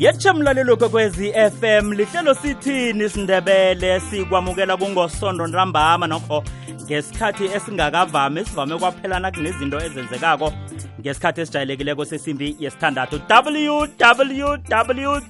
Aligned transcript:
yetshe 0.00 0.32
mlalelo 0.32 0.76
kwekwezi 0.76 1.32
FM 1.32 1.92
lihlelo 1.92 2.34
sithini 2.34 3.08
sindebele 3.08 4.00
sikwamukela 4.00 4.76
kungosondo 4.76 5.46
ntambama 5.46 6.06
nokho 6.06 6.44
ngesikhathi 6.84 7.44
esingakavami 7.44 8.44
sivame 8.44 8.78
kwaphelana 8.78 9.30
kunezinto 9.30 9.80
ezenzekako. 9.80 10.52
Ngesikhathi 11.00 11.40
esijayelekileko 11.40 12.04
sesimbi 12.04 12.56
yesithandathu 12.58 13.20
www 13.30 15.20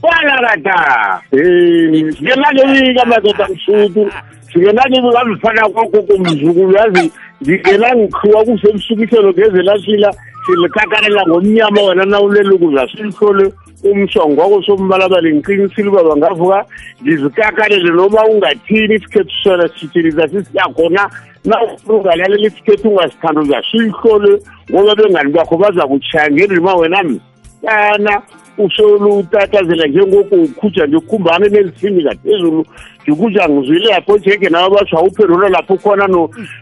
kwanakata 0.00 1.20
um 1.32 2.12
sikenakebika 2.12 3.04
madoda 3.04 3.48
msutu 3.48 4.12
sikenakebika 4.52 5.24
mfana 5.24 5.68
kwakho 5.68 6.02
kumzukulu 6.02 6.76
yazi 6.76 7.12
ngikena 7.42 7.96
ngikhiwa 7.96 8.44
kusemsukiselo 8.44 9.32
ngezelashila 9.32 10.14
silikhakanela 10.48 11.26
ngomnyama 11.26 11.82
wena 11.82 12.04
nawuleli 12.04 12.50
ukuza 12.50 12.88
silihlole 12.88 13.52
umsongwako 13.84 14.62
sombalabala 14.62 15.28
ngiqinisile 15.30 15.88
uba 15.88 16.02
bangavuka 16.04 16.64
ngizikakanele 17.02 17.90
noma 17.90 18.24
ungathini 18.24 18.94
isikhethu 18.94 19.34
sona 19.42 19.68
sithini 19.68 20.10
zasisiyakhona 20.10 21.10
naungalalela 21.44 22.46
isikhethu 22.46 22.88
ungasithanda 22.88 23.40
uzasilihlole 23.40 24.42
ngoba 24.70 24.94
bengani 24.94 25.32
bakho 25.32 25.56
baza 25.56 25.86
kuchaya 25.86 26.30
ngendima 26.30 26.74
wena 26.74 27.02
msana 27.02 28.22
usolutatazela 28.58 29.86
njengoko 29.86 30.34
ukhuja 30.34 30.86
nje 30.86 31.00
khumbane 31.00 31.48
nelisini 31.48 32.04
kaphezulu 32.04 32.66
ndikuja 33.08 33.48
ngizwile 33.48 33.90
lapho 33.90 34.18
jeke 34.18 34.48
nabo 34.48 34.76
basho 34.76 34.98
awuphendula 34.98 35.48
lapho 35.48 35.76
khona 35.76 36.06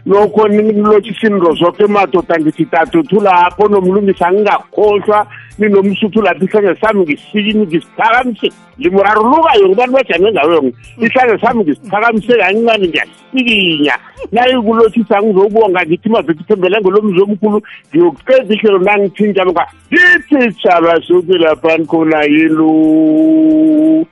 nokhona 0.05 0.61
nilothisini 0.61 1.39
zonke 1.59 1.87
madoda 1.87 2.39
ngithi 2.39 2.65
tatuthu 2.65 3.19
lapho 3.19 3.67
nomlungisa 3.67 4.31
ngingakhohlwa 4.31 5.27
ninomsuthu 5.59 6.21
lapho 6.21 6.45
isandla 6.45 6.75
sami 6.75 7.01
ngisikini 7.01 7.65
ngisiphakamise 7.65 8.51
limurarulukayo 8.77 9.67
ngibantu 9.67 9.93
bajame 9.93 10.31
ngayo 10.31 10.71
isandla 11.01 11.39
sami 11.41 11.63
ngisiphakamise 11.63 12.37
kancane 12.37 12.87
ngiyasikinya. 12.87 13.95
Nayikulothisa 14.31 15.21
ngizobonga 15.21 15.85
ngithi 15.85 16.09
maveki 16.09 16.43
thembele 16.43 16.79
ngolomzi 16.79 17.21
omkhulu 17.21 17.61
ngiyokuqeda 17.91 18.53
ihlelo 18.53 18.79
nangithinjalo 18.79 19.53
ka 19.53 19.67
ngithi 19.91 20.35
sitshaba 20.41 21.01
soke 21.01 21.35
lapha 21.37 21.77
nikhona 21.77 22.23
yelu 22.23 24.07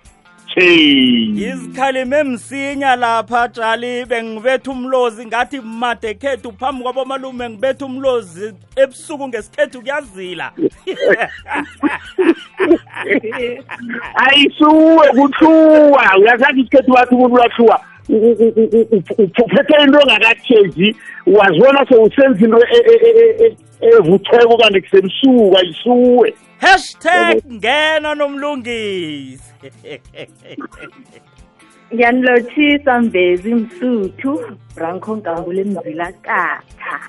izikhalime 0.55 2.23
msinya 2.23 2.95
lapha 2.95 3.49
tshali 3.49 4.05
bengibetha 4.05 4.71
umlozi 4.71 5.25
ngathi 5.25 5.61
made 5.61 6.13
khethu 6.13 6.51
phambi 6.51 6.83
kwabomalume 6.83 7.49
ngibetha 7.49 7.85
umlozi 7.85 8.53
ebusuku 8.75 9.27
ngesikhethu 9.27 9.81
kuyazila 9.81 10.51
ayisuwe 14.15 15.07
kuhluwa 15.07 16.17
uyasathi 16.19 16.59
isikhethu 16.59 16.91
wathi 16.91 17.15
umuntu 17.15 17.35
uyahluwa 17.35 17.81
uphethe 19.43 19.83
into 19.83 19.99
ongakatheji 19.99 20.95
wazibona 21.27 21.85
sewusenza 21.89 22.45
into 22.45 22.59
evutheko 23.81 24.57
kanti 24.57 24.81
kusebusuku 24.81 25.57
ayisuwe 25.57 26.33
hashtag 26.57 27.41
ngena 27.51 28.15
nomlungisi. 28.15 29.53
Ngiyanilotshisa 31.93 33.01
mbezi 33.01 33.55
msuthu 33.55 34.57
branco 34.75 35.15
nkangule 35.15 35.63
mzilakatha 35.63 36.99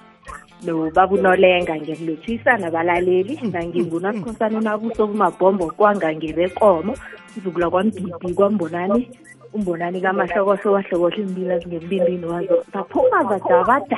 nobabunolenga 0.62 1.76
ngiyakulotshisa 1.76 2.56
nabalaleli 2.56 3.40
nangingunasikhosana 3.52 4.58
unabuso 4.58 5.08
kumabhombo 5.08 5.66
kwangangebekomo 5.70 6.96
mzukula 7.36 7.70
kwambidi 7.70 8.34
kwambonani? 8.34 9.10
Umbonani 9.56 10.00
kamahlokohlo 10.00 10.72
wahlokohla 10.72 11.16
imbila 11.16 11.56
ngembindini 11.56 12.26
wazo. 12.26 12.64
Zaphuma 12.72 13.24
zadabadaba 13.24 13.96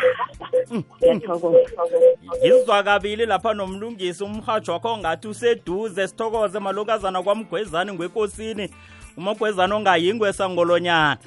ngiyathokoza. 1.00 1.58
Yizwa 2.42 2.82
kabili 2.82 3.26
lapha 3.26 3.54
nomlungisi 3.54 4.24
umhatsho 4.24 4.72
wakho 4.72 4.98
ngathi 4.98 5.28
useduze 5.28 6.08
sithokoze 6.08 6.58
malokazana 6.58 7.22
kwamgwezane 7.22 7.92
ngwekosini. 7.92 8.70
Umagwezana 9.16 9.74
ongayingwe 9.76 10.32
sangolonyana 10.32 11.18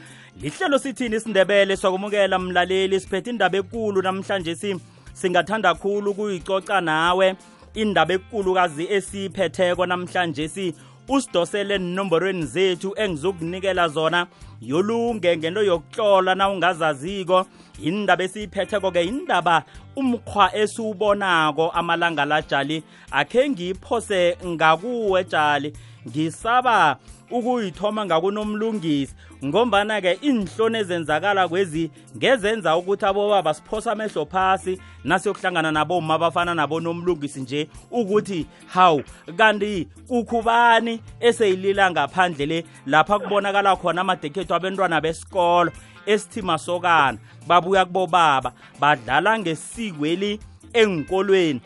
lihlelo 0.41 0.79
sithini 0.79 1.15
isindebele 1.15 1.77
swakumukela 1.77 2.39
mlaleli? 2.39 2.99
Siphethe 2.99 3.29
indaba 3.29 3.57
ekulu 3.57 4.01
namhlanje 4.01 4.55
si 4.55 4.79
singathanda 5.13 5.75
khulu 5.75 6.11
ukuyicoca 6.11 6.81
nawe. 6.81 7.35
Indaba 7.73 8.13
ekulukazi 8.13 8.87
esiyiphetheko 8.89 9.85
namhlanje 9.85 10.47
si 10.47 10.75
usidosele 11.11 11.75
enomborweni 11.75 12.45
zethu 12.45 12.93
engizokunikela 12.95 13.87
zona. 13.87 14.27
Yolunge 14.61 15.37
ngento 15.37 15.63
yokuhlola 15.63 16.35
na 16.35 16.49
ungazaziko. 16.49 17.45
Indaba 17.83 18.23
esiyiphetheko-ke 18.23 19.03
indaba 19.03 19.63
umkhwa 19.95 20.55
esiwubonako 20.55 21.69
amalanga 21.69 22.25
lajali 22.25 22.83
akhe 23.11 23.49
ngiyiphose 23.49 24.37
ngakuwe 24.45 25.23
jali. 25.23 25.73
Ngisaba 26.07 26.97
ukuyithoma 27.31 28.05
ngakunomlungisi. 28.05 29.15
Ngombana-ke 29.45 30.19
iinhloni 30.23 30.77
ezenzakala 30.77 31.47
kwezi 31.47 31.91
ngezenza 32.17 32.77
ukuthi 32.77 33.05
abobaba 33.05 33.53
siphosa 33.53 33.91
amehlo 33.91 34.25
phasi 34.25 34.79
nasiyokuhlangana 35.03 35.71
naboma 35.71 36.13
abafana 36.13 36.55
nabonomlungisi 36.55 37.41
nje 37.41 37.67
ukuthi 37.91 38.45
hawu 38.67 39.03
kanti 39.37 39.87
kukhubani 40.07 41.01
eseyilila 41.19 41.91
ngaphandle 41.91 42.45
le? 42.45 42.65
Lapha 42.85 43.19
kubonakala 43.19 43.75
khona 43.75 44.01
amadekhetho 44.01 44.55
abentwana 44.55 45.01
besikolo 45.01 45.71
esithi 46.05 46.41
masokana 46.41 47.17
babuya 47.47 47.85
kubobaba 47.85 48.53
badlala 48.79 49.39
ngesikweli 49.39 50.39
engikolweni 50.73 51.61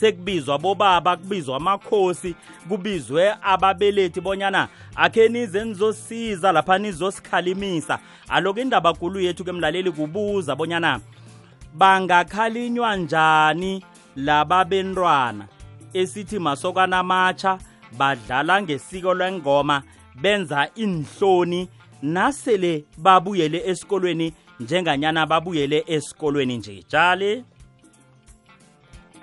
sekubizwa 0.00 0.58
bobaba 0.58 1.16
kubizwa 1.16 1.56
amakhosi 1.56 2.34
kubizwe 2.68 3.34
ababelethi 3.42 4.20
bonyana 4.20 4.68
akhe 4.96 5.28
nize 5.28 5.64
nizosiza 5.64 6.52
lapha 6.52 6.78
nizosikhalimisa. 6.78 7.98
Aloku 8.28 8.60
indaba 8.60 8.94
kulu 8.94 9.20
yethu 9.20 9.44
ke 9.44 9.52
mlaleli 9.52 9.90
kubuza 9.92 10.56
bonyana 10.56 11.00
bangakhalinywa 11.74 12.96
njani 12.96 13.84
laba 14.16 14.64
bentwana 14.64 15.48
esithi 15.92 16.38
masokana 16.38 16.98
amatsha 16.98 17.58
badlala 17.98 18.62
ngesiko 18.62 19.14
lwengoma 19.14 19.82
benza 20.20 20.68
inhloni 20.74 21.68
nasele 22.02 22.84
babuyele 22.98 23.62
esikolweni 23.66 24.32
njenganyana 24.60 25.26
babuyele 25.26 25.84
esikolweni 25.86 26.56
nje. 26.56 26.84
Jale 26.88 27.44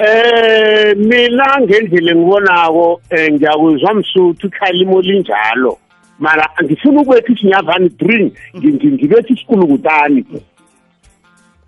Eh 0.03 0.95
mina 0.97 1.61
ngendlela 1.61 2.11
engibonako 2.11 3.01
ngiyakuzwa 3.31 3.93
msuthu 3.93 4.47
ikhalimo 4.47 5.01
linjalo 5.01 5.77
mara 6.19 6.49
ngifuna 6.63 7.01
ukwethi 7.01 7.33
isinyavani 7.33 7.89
bring 7.89 8.31
ngibethi 8.55 9.33
isikulukutani 9.33 10.25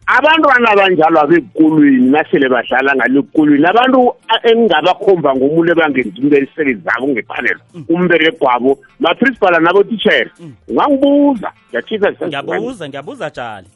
abantwana 0.06 0.70
abanjalo 0.70 1.22
abekolweni 1.22 2.10
nasele 2.10 2.50
badlala 2.50 2.96
ngale 2.96 3.22
kukolweni 3.22 3.66
abantu 3.68 4.14
engingabakhomba 4.44 5.36
ngomuntu 5.36 5.72
ebangenzi 5.72 6.36
elisebenzi 6.38 6.84
zabo 6.86 7.08
ngefanelo 7.08 7.62
umberegwabo 7.90 8.78
maprincipala 9.00 9.60
nabotitshere 9.60 10.32
ungangibuza 10.68 11.50
ngiyatshisa 11.70 12.28
ngiyabuza 12.28 12.90
ngiyabuza 12.90 13.30
jali 13.30 13.68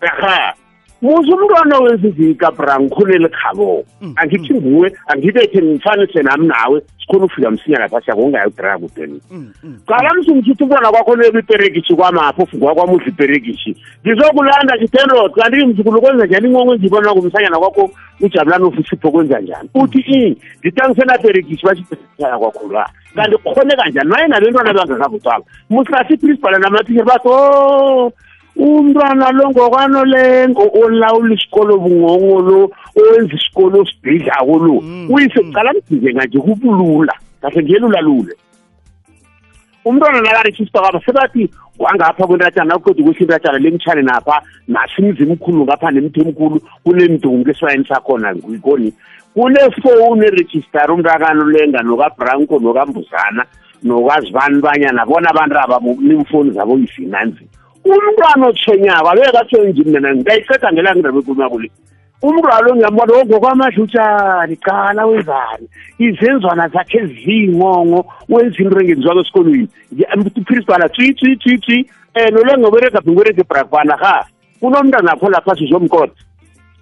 aha. 0.00 0.54
Muze 1.02 1.32
umntwana 1.32 1.78
wezivika 1.78 2.50
bra 2.50 2.80
ngikhulele 2.80 3.28
khabo 3.28 3.84
angithi 4.16 4.54
nguwe 4.54 4.92
angibethe 5.06 5.62
ngifanise 5.62 6.22
nami 6.22 6.46
nawe 6.46 6.82
sikhona 7.00 7.24
ufika 7.24 7.50
msinya 7.50 7.78
lapha 7.78 8.00
siyakongayo 8.00 8.50
dra 8.56 8.78
kudeni 8.78 9.20
qala 9.86 10.14
msungithithi 10.14 10.62
umntwana 10.62 10.90
kwakho 10.90 11.16
nebe 11.16 11.38
iperekishi 11.38 11.94
kwamapho 11.94 12.42
ufungwa 12.42 12.74
kwami 12.74 12.94
udla 12.94 13.06
iperekishi. 13.08 13.76
Ngizokulanda 14.06 14.76
ngitenrod 14.76 15.32
kanti 15.32 15.66
mzukulu 15.66 16.00
kwenza 16.00 16.26
njani? 16.26 16.48
Ingongo 16.48 16.74
engiyibona 16.74 17.14
kumsanyana 17.14 17.58
kwakho 17.58 17.90
ujabulani 18.20 18.64
ofisipho 18.64 19.10
kwenza 19.10 19.40
njani? 19.40 19.68
Uthi 19.74 19.98
i 19.98 20.36
ngithangisenaperekishi 20.60 21.66
bashiaya 21.66 22.38
kwakho 22.38 22.72
la 22.72 22.90
kanti 23.14 23.36
khone 23.36 23.76
kanjani? 23.76 24.10
Maye 24.10 24.28
nabentwana 24.28 24.72
bangakabucala 24.74 25.44
musasi 25.70 26.16
principal 26.16 26.60
namathisher 26.60 27.04
bathi 27.04 27.28
o 27.28 28.12
umntwana 28.58 29.30
lo 29.30 29.50
ngokwanolengo 29.50 30.64
olawula 30.82 31.34
isikolo 31.34 31.78
bungongo 31.78 32.40
lo 32.48 32.60
owenza 32.98 33.34
isikolo 33.34 33.86
sibhidlako 33.86 34.58
lo. 34.64 34.74
Uyise 35.12 35.40
kucala 35.40 35.72
mdizenga 35.72 36.24
nje 36.24 36.38
kubulula. 36.38 37.14
Kahle 37.40 37.62
ngelulalule 37.62 38.34
umntwana 39.84 40.20
nakarejista 40.20 40.80
kwaba 40.80 41.00
sebathi 41.06 41.48
wangapha 41.78 42.26
kwentatshana 42.26 42.74
akuqeda 42.74 43.02
ukuthi 43.02 43.24
intatshana 43.24 43.58
lemtshane 43.58 44.02
napha 44.02 44.42
nasimzi 44.68 45.24
mkhulu 45.24 45.64
ngapha 45.64 45.90
nemthi 45.90 46.20
emkhulu 46.20 46.60
kunemdungu 46.84 47.50
esifayeni 47.50 47.86
sakhona 47.86 48.34
ngikoni. 48.34 48.92
Kunefowuni 49.34 50.26
erejistara 50.26 50.94
umntakano 50.94 51.44
lenga 51.44 51.82
nokabranco 51.82 52.58
nokambuzana 52.58 53.44
nokazibani 53.82 54.60
banyana 54.60 55.06
bona 55.06 55.30
abantu 55.30 55.58
aba 55.58 55.78
nimfoni 55.80 56.50
zabo 56.50 56.78
yifinanzi 56.78 57.48
umntwana 57.92 58.46
otshwenyaba 58.46 59.14
loye 59.14 59.30
katsho 59.32 59.56
endini 59.64 59.90
mina 59.90 60.14
ngiyayiceda 60.14 60.72
ngelanga 60.72 60.98
indaba 60.98 61.18
enkulumo 61.18 61.58
le 61.58 61.68
umntwana 62.22 62.66
lo 62.66 62.74
ngiyambona 62.74 63.12
oh, 63.14 63.20
ongokwamahla 63.22 63.82
utshani 63.82 64.56
qala 64.56 65.06
wenzani? 65.06 65.66
Izenzwana 65.98 66.68
zakhe 66.68 67.06
ziyingongo 67.06 68.04
wenza 68.28 68.58
into 68.58 68.80
engenziwako 68.80 69.20
esikolweni. 69.20 69.68
Uprincipala 70.36 70.88
tswi 70.88 71.14
tswi 71.14 71.36
tswi 71.36 71.58
tswi. 71.58 71.78
Eh, 72.14 72.28
um 72.28 72.34
nolwangobereka 72.34 73.00
bhingobereka 73.00 73.40
ebrakwana 73.40 73.96
ha. 74.02 74.26
Kunomntana 74.60 75.12
akho 75.12 75.30
lapha 75.30 75.54
sizomkota 75.54 76.12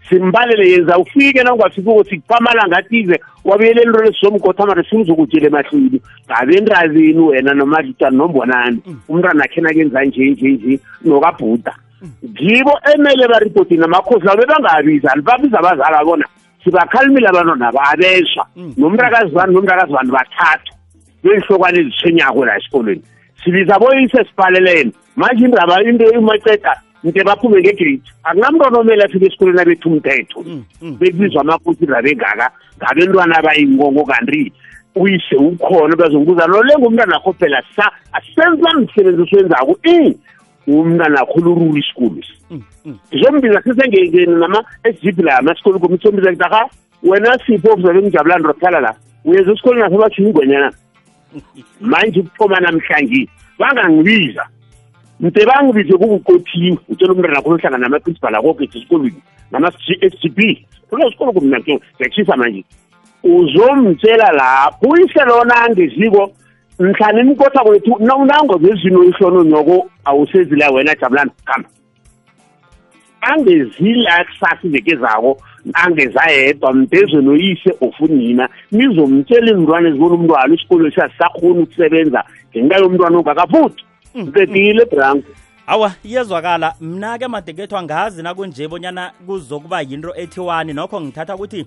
simbalele 0.08 0.70
yenza 0.70 0.98
ufike 0.98 1.42
na 1.42 1.54
ungafiki 1.54 1.88
ukuthi 1.88 2.20
kuphamalanga 2.20 2.76
athize 2.76 3.20
wabuyele 3.44 3.82
into 3.82 4.02
lesizomkotha 4.02 4.66
mara 4.66 4.84
simzokutshele 4.84 5.46
emahlwini 5.46 6.00
ngabe 6.26 6.56
entrazini 6.56 7.20
wena 7.20 7.54
nomadlutani 7.54 8.16
nombonani? 8.16 8.82
Umntwana 9.08 9.44
akhe 9.44 9.60
nakenza 9.60 10.04
nje 10.04 10.30
nje 10.30 10.48
nje 10.48 10.80
nokabhuda. 11.04 11.74
Ngibo 12.24 12.78
emele 12.94 13.28
baripotini 13.28 13.84
amakhosi 13.84 14.26
labo 14.26 14.42
bebangabizani 14.42 15.22
babiza 15.22 15.58
abazali 15.58 15.96
abona. 15.96 16.24
Sibakhalimile 16.64 17.28
abantwana 17.28 17.72
babeshwa 17.72 18.46
nomntakazibani 18.76 19.54
nomntakazibani 19.54 20.10
bathathu. 20.10 20.72
Beyihlokwane 21.22 21.78
ezitshwenyako 21.80 22.44
la 22.44 22.56
esikolweni. 22.58 23.02
Sibiza 23.44 23.78
boyise 23.78 24.24
sibhalelene. 24.24 24.92
Manje 25.16 25.44
indaba 25.44 25.82
into 25.82 26.10
imaceda 26.12 26.82
nte 27.04 27.24
baphume 27.24 27.60
ngegrade 27.60 28.00
akunamntwana 28.24 28.78
omele 28.78 29.04
afike 29.04 29.26
esikolweni 29.26 29.60
abethu 29.60 29.88
umthetho. 29.88 30.44
Bekubizwa 30.98 31.40
amakhosi 31.40 31.86
rabengaka 31.86 32.50
ngabentwana 32.78 33.38
abayingongo 33.38 34.04
kanti 34.04 34.52
uyise 34.96 35.36
ukhona 35.36 35.96
bazongibuza 35.96 36.46
lo 36.46 36.62
lengumntwana 36.62 37.16
akho 37.16 37.32
phela 37.32 37.62
sa? 37.76 37.90
Asenza 38.12 38.70
msebenzi 38.80 39.22
oswenzako 39.22 39.78
i 39.84 40.16
umntwana 40.66 41.20
akho 41.20 41.40
lurula 41.40 41.78
isikolo 41.78 42.22
ngizombiza 43.12 43.62
sisengengeni 43.62 44.34
nama-s 44.40 44.96
g 45.02 45.12
p 45.12 45.22
la 45.22 45.38
amasikolo 45.38 45.78
komithombiza 45.78 46.32
ngithi 46.32 46.44
aha 46.44 46.68
wena 47.02 47.38
sipho 47.46 47.72
okuzabe 47.72 48.02
ngijabulani 48.02 48.44
rokuhlala 48.44 48.80
la? 48.80 48.94
Uyeza 49.24 49.52
esikolweni 49.52 49.82
nasebatshiwo 49.82 50.28
ingwenyana 50.28 50.72
manje 51.80 52.20
ukuthoma 52.20 52.60
namhlanje 52.60 53.28
bangangibiza. 53.58 54.44
Mte 55.20 55.46
bangibize 55.46 55.98
kungikothiwe 55.98 56.78
utshela 56.88 57.12
umntwana 57.12 57.38
akho 57.38 57.50
ohlangana 57.50 57.78
namaprincipal 57.78 58.34
akoke 58.34 58.64
esikolweni 58.64 59.22
nama-s 59.50 59.74
g 60.20 60.28
p 60.28 60.66
kulo 60.90 61.10
sikolo 61.10 61.32
kumina 61.32 61.58
ngiyakshisa 61.58 62.36
manje. 62.36 62.64
Uzomtshela 63.22 64.32
lapho 64.32 64.88
uyise 64.88 65.24
lona 65.24 65.54
angeziko 65.62 66.32
mhlani 66.78 67.20
imkotha 67.20 67.64
kwethu 67.64 67.98
nangovezino 68.00 69.04
ihlono 69.04 69.44
nyoko 69.44 69.90
awusezila 70.04 70.70
wena 70.70 70.94
jabulani 70.94 71.30
khamba. 71.44 71.68
Angezila 73.20 74.24
kusasa 74.24 74.58
iveke 74.62 74.96
zako 74.96 75.38
angezayedwa 75.72 76.72
mdezo 76.72 77.20
noyise 77.20 77.74
ofunina. 77.80 78.48
Nizomtshela 78.72 79.50
izintwana 79.50 79.88
ezibona 79.88 80.14
umntwana 80.14 80.54
isikolo 80.54 80.90
siyasisakhoni 80.90 81.62
ukusebenza 81.62 82.24
ngenxa 82.50 82.76
yomntwana 82.78 83.18
ongakafuthi 83.18 83.85
ngicedile 84.16 84.84
branko 84.84 85.28
awa 85.66 85.92
iyezwakala 86.04 86.74
mna-ke 86.80 87.28
madekethwa 87.28 87.82
ngazi 87.82 88.22
nakunje 88.22 88.68
bonyana 88.68 89.12
kuzokuba 89.26 89.80
yinto 89.80 90.14
ethiwani. 90.16 90.72
Nokho 90.72 91.00
ngithatha 91.00 91.34
ukuthi 91.34 91.66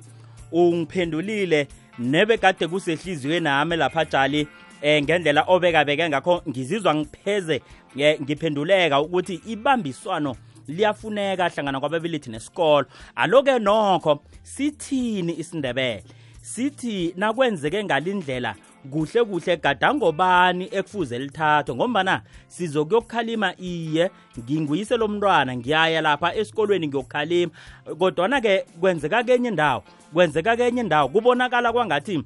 ungiphendulile 0.51 1.67
nebe 1.99 2.37
kade 2.37 2.67
kusehliziyweni 2.67 3.43
nami 3.43 3.75
lapha 3.75 4.05
tshali 4.05 4.47
eh 4.81 5.03
ngendlela 5.03 5.43
obekabeke 5.47 6.09
ngakho 6.09 6.41
ngizizwa 6.49 6.95
ngipheze 6.95 7.61
eh, 7.97 8.21
ngiphenduleka 8.21 9.01
ukuthi 9.01 9.41
ibambiswano 9.47 10.35
liyafuneka 10.67 11.49
hlangana 11.49 11.79
kwababelethi 11.79 12.29
nesikolo. 12.29 12.85
Aloke 13.15 13.59
nokho 13.59 14.19
sithini 14.43 15.39
isindebele? 15.39 16.03
Sithi 16.41 17.13
nakwenzeke 17.17 17.83
ngalindlela 17.83 18.55
kuhle 18.91 19.23
kuhle 19.23 19.57
gadangobani 19.57 20.69
ekufuze 20.71 21.19
lithathwe 21.19 21.75
ngombana 21.75 22.21
sizokuyokukhalima 22.47 23.53
iye. 23.57 24.11
Nginguyise 24.39 24.97
lomntwana 24.97 25.55
ngiyaya 25.55 26.01
lapha 26.01 26.35
esikolweni 26.35 26.87
ngiyokukhalima. 26.87 27.51
Kodwana-ke 27.99 28.65
kwenzeka 28.79 29.23
kenye 29.23 29.49
indawo 29.49 29.83
kwenzeka 30.13 30.57
kenye 30.57 30.81
indawo 30.81 31.09
kubonakala 31.09 31.73
kwangathi 31.73 32.23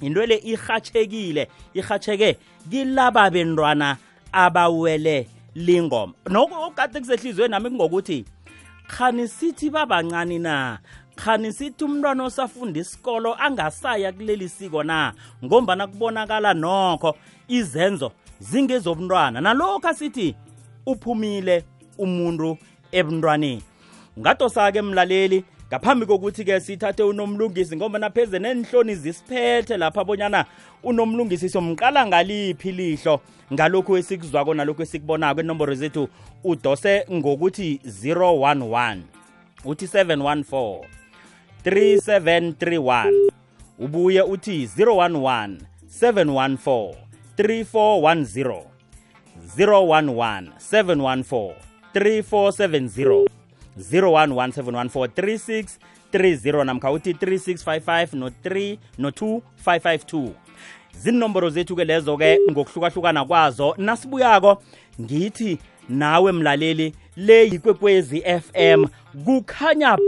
into 0.00 0.26
le 0.26 0.36
irhatshekile 0.36 1.48
irhatsheke 1.74 2.38
kilaba 2.70 3.30
bentwana 3.30 3.96
abawele 4.32 5.28
lingoma. 5.54 6.12
Nokukade 6.30 7.00
kusehliziyweni 7.00 7.50
nami 7.50 7.70
kungokuthi 7.70 8.24
khani 8.88 9.28
sithi 9.28 9.70
babancane 9.70 10.38
na 10.38 10.78
khani 11.16 11.52
sithi 11.52 11.84
umntwana 11.84 12.24
osafunda 12.24 12.80
isikolo 12.80 13.34
angasaya 13.34 14.12
kuleli 14.12 14.48
siko 14.48 14.82
na? 14.82 15.12
Ngombana 15.44 15.86
kubonakala 15.86 16.54
nokho 16.54 17.16
izenzo 17.48 18.12
zingezobntwana 18.40 19.40
nalokhu 19.40 19.88
asithi 19.88 20.34
uphumile 20.86 21.64
umuntu 21.98 22.58
ebuntwaneni. 22.92 23.62
Ngadosa-ke 24.18 24.82
mlaleli 24.82 25.44
ngaphambi 25.68 26.06
kokuthi-ke 26.06 26.60
sithathe 26.60 27.02
unomlungisi 27.02 27.76
ngoba 27.76 27.98
napheze 27.98 28.38
nenhloni 28.38 28.94
zisiphethe 28.94 29.76
lapha 29.76 30.00
abonyana 30.00 30.44
unomlungisi 30.82 31.48
somqala 31.48 32.06
ngaliphi 32.06 32.72
lihlo 32.72 33.20
ngalokhu 33.52 33.96
esikuzwako 33.96 34.54
nalokhu 34.54 34.82
esikubonako. 34.82 35.40
Inomboro 35.40 35.74
zethu 35.74 36.08
udose 36.44 37.06
ngokuthi 37.12 37.80
011 37.84 38.98
uthi 39.64 39.86
714 39.86 41.03
3731 41.64 43.12
ubuye 43.78 44.22
uthi 44.22 44.68
011 44.78 45.56
714 46.00 46.94
3410 47.38 48.62
011 49.58 50.46
714 50.72 51.52
3470 51.94 53.26
0117143630 53.92 56.64
namkha 56.64 56.90
uthi 56.90 57.12
3655 57.12 58.06
no3 58.12 58.76
no2552 58.98 60.28
zinomboro 60.98 61.50
zethu-ke 61.50 61.84
lezo-ke 61.84 62.38
ngokuhlukahlukana 62.50 63.24
kwazo 63.24 63.74
nasibuyako 63.78 64.62
ngithi 65.00 65.58
nawe 65.88 66.32
mlaleli 66.32 66.94
le 67.16 67.44
yikwekwezi 67.44 68.20
FM 68.20 68.84
kukhanya 69.24 69.98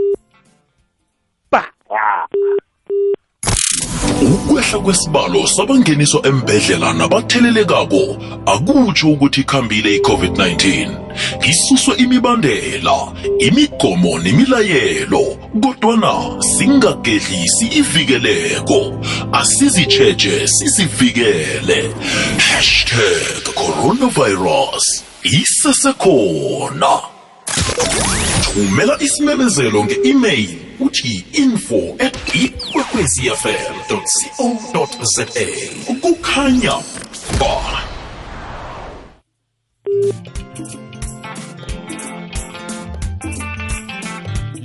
ukwehla 4.23 4.78
kwesibalo 4.78 5.47
sabangeniswa 5.47 6.26
embedlela 6.26 6.93
nabathelelekako 6.93 8.16
akutsho 8.47 9.09
ukuthi 9.09 9.40
ikhambile 9.40 9.97
i-covid-19. 9.97 10.88
Isuswe 11.50 11.95
imibandela 11.97 13.12
imigomo 13.38 14.19
nemilayelo 14.19 15.37
kodwana 15.62 16.12
singagedlisi 16.40 17.66
ivikeleko. 17.66 18.81
Asizitsheje 19.33 20.49
sizivikele. 20.49 21.95
Hashtag 22.38 23.55
coronavirus 23.55 25.05
isesekhona 25.23 27.15
thumela 28.54 28.96
isimemezelo 29.00 29.84
nge-email 29.84 30.48
uthi 30.80 31.25
info 31.32 31.96
at 31.98 32.34
ikwekwezfm 32.34 33.75
co 33.88 34.88
za 35.02 35.26
kukhanya 36.00 36.75
ba 37.40 37.86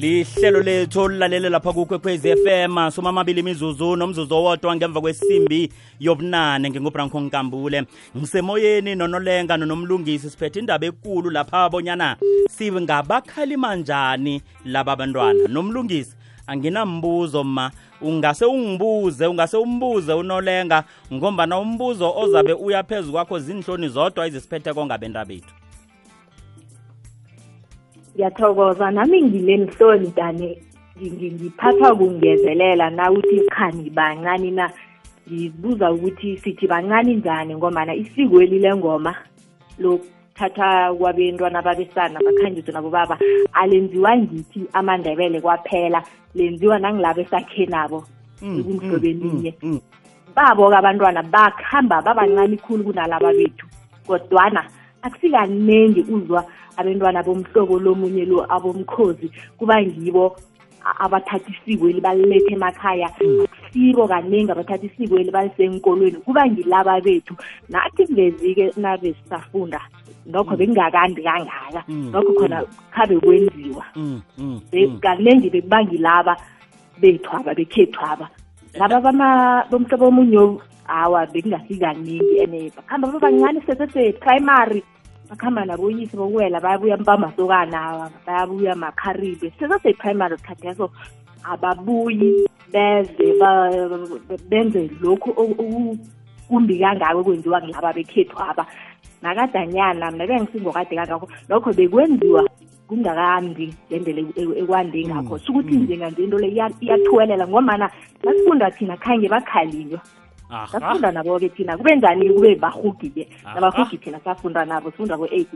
lihlelo 0.02 0.62
lethu 0.62 1.02
olulalele 1.02 1.50
lapha 1.50 1.74
kukwekwezi 1.74 2.36
FM 2.36 2.90
soma 2.90 3.10
amabili 3.10 3.40
imizuzu 3.40 3.96
nomzuzu 3.96 4.36
owodwa 4.36 4.76
ngemva 4.76 5.02
kwesimbi 5.02 5.70
yobunane 6.00 6.70
ngingubranko 6.70 7.20
nkambule. 7.20 7.84
Ngisemoyeni 8.18 8.96
nonolenga 8.96 9.58
nonomlungisi 9.58 10.30
siphethe 10.30 10.60
indaba 10.60 10.86
ekulu 10.86 11.30
lapha 11.30 11.64
abonyana 11.64 12.18
singabakhalima 12.50 13.76
njani 13.76 14.42
laba 14.66 14.96
bantwana. 14.96 15.48
Nomlungisi 15.48 16.16
anginambuzo 16.48 17.44
ma. 17.44 17.72
Ungase 18.02 18.46
ungibuze 18.46 19.28
ungase 19.28 19.58
umbuze 19.58 20.14
unolenga 20.14 20.84
ngombana 21.14 21.60
umbuzo 21.60 22.14
ozabe 22.18 22.54
uyaphezu 22.54 23.12
kwakho 23.12 23.40
zinhloni 23.40 23.88
zodwa 23.90 24.28
ezisiphethe 24.28 24.74
kongabenda 24.74 25.26
bethu 25.26 25.54
ngiyathokoza 28.16 28.92
nami 28.92 29.22
nginenhloni 29.22 30.14
dane. 30.16 30.58
Ngi- 30.98 31.12
ngi- 31.12 31.32
ngiphathwa 31.32 31.96
kungezelela 31.96 32.90
na 32.90 33.12
uthi 33.12 33.42
khani 33.50 33.90
bancani 33.90 34.52
na? 34.52 34.70
Ngibuza 35.32 35.92
ukuthi 35.92 36.38
sithi 36.38 36.68
bancani 36.68 37.16
njani 37.16 37.56
ngombana 37.56 37.96
isiko 37.96 38.42
elilengoma 38.42 39.16
lokuthatha 39.80 40.94
kwabentwana 40.94 41.62
babesana 41.62 42.20
bakhanjiswe 42.20 42.74
nabobaba 42.74 43.18
alenziwa 43.54 44.18
ngithi 44.18 44.62
amandebele 44.74 45.42
kwaphela 45.42 46.04
lenziwa 46.36 46.80
nangilabo 46.80 47.22
esakhe 47.22 47.66
nabo. 47.66 48.04
Mm, 48.42 48.60
ekumhlobo 48.60 48.98
mm, 48.98 49.06
elinye. 49.06 49.54
mm, 49.62 49.72
mm. 49.72 49.80
babo-ke 50.36 50.76
abantwana 50.76 51.24
bakuhamba 51.24 52.02
babancane 52.02 52.58
khulu 52.58 52.84
kunalaba 52.84 53.34
bethu 53.34 53.66
kodwana 54.08 54.66
akusikaningi 55.02 56.02
uzwa 56.10 56.46
abantwana 56.78 57.24
bomhlobo 57.24 57.80
lomunye 57.80 58.26
lo 58.26 58.46
abomkhozi 58.56 59.32
kuba 59.58 59.82
ngibo 59.82 60.36
abathatha 61.00 61.52
isiko 61.52 61.90
elibalethe 61.90 62.54
emakhaya. 62.54 63.08
Akusibo 63.08 64.08
kaningi 64.08 64.52
abathatha 64.52 64.86
isiko 64.86 65.16
elibalisenkolweni 65.20 66.18
kuba 66.26 66.48
ngilaba 66.48 67.02
bethu. 67.02 67.36
Nathi 67.70 68.06
kulezi-ke 68.08 68.74
nabesisafunda 68.78 69.82
nokho 70.26 70.56
bekungakandi 70.58 71.22
kangaka. 71.24 71.84
Mm, 71.88 72.12
nokho 72.12 72.34
khona 72.34 72.64
khabe 72.94 73.20
kwenziwa. 73.20 73.86
Kanengi 75.02 75.50
bekubangilaba 75.50 76.38
bethu 77.02 77.30
aba 77.38 77.54
bekhethu 77.54 78.00
aba. 78.02 78.30
Laba 78.74 79.68
bomhlobo 79.70 80.08
omunye 80.08 80.62
hawa 80.92 81.26
bekungafikaningi 81.32 82.44
and 82.44 82.72
bakuhamba 82.76 83.08
babancane 83.08 83.62
sesese-primary 83.66 84.84
bakuhamba 85.30 85.66
naboyise 85.66 86.18
bokuwela 86.18 86.60
bayabuya 86.60 86.98
bamasokana 86.98 88.10
bayabuya 88.28 88.76
makharibe 88.76 89.48
sesese-primary 89.60 90.38
sikhathi 90.38 90.68
yaso 90.68 90.90
ababuyi 91.44 92.46
beze 92.74 93.28
benze 94.50 94.90
lokhu 95.02 95.30
okumbi 95.42 96.80
kangako 96.80 97.24
kwenziwa 97.24 97.62
ngilaba 97.62 97.94
bekhethu 97.94 98.36
aba. 98.40 98.66
Nakadanyana 99.22 100.12
mna 100.12 100.28
bengisingokade 100.28 100.96
kangako 100.96 101.28
lokho 101.50 101.74
bekwenziwa 101.74 102.44
kungakandi 102.88 103.74
ngendlela 103.88 104.22
ekwande 104.60 105.06
ngakho 105.08 105.38
sukuthi 105.40 105.76
njenganje 105.76 106.24
into 106.24 106.38
le 106.38 106.48
iya- 106.48 106.72
iyathuwelela 106.82 107.48
ngomana 107.48 107.90
nasifunda 108.24 108.72
thina 108.72 108.98
khange 108.98 109.30
bakhalinywa 109.30 110.00
Aha. 110.00 110.21
Safunda 110.72 111.12
nabo-ke 111.12 111.50
thina 111.50 111.78
kube 111.78 111.96
njani 111.96 112.30
kube 112.34 112.56
bahugi-ke 112.56 113.28
Aha. 113.46 113.56
nabahugi 113.56 113.98
thina 113.98 114.20
safunda 114.20 114.66
nabo 114.66 114.92
sifunda 114.92 115.18
ko-eight 115.18 115.48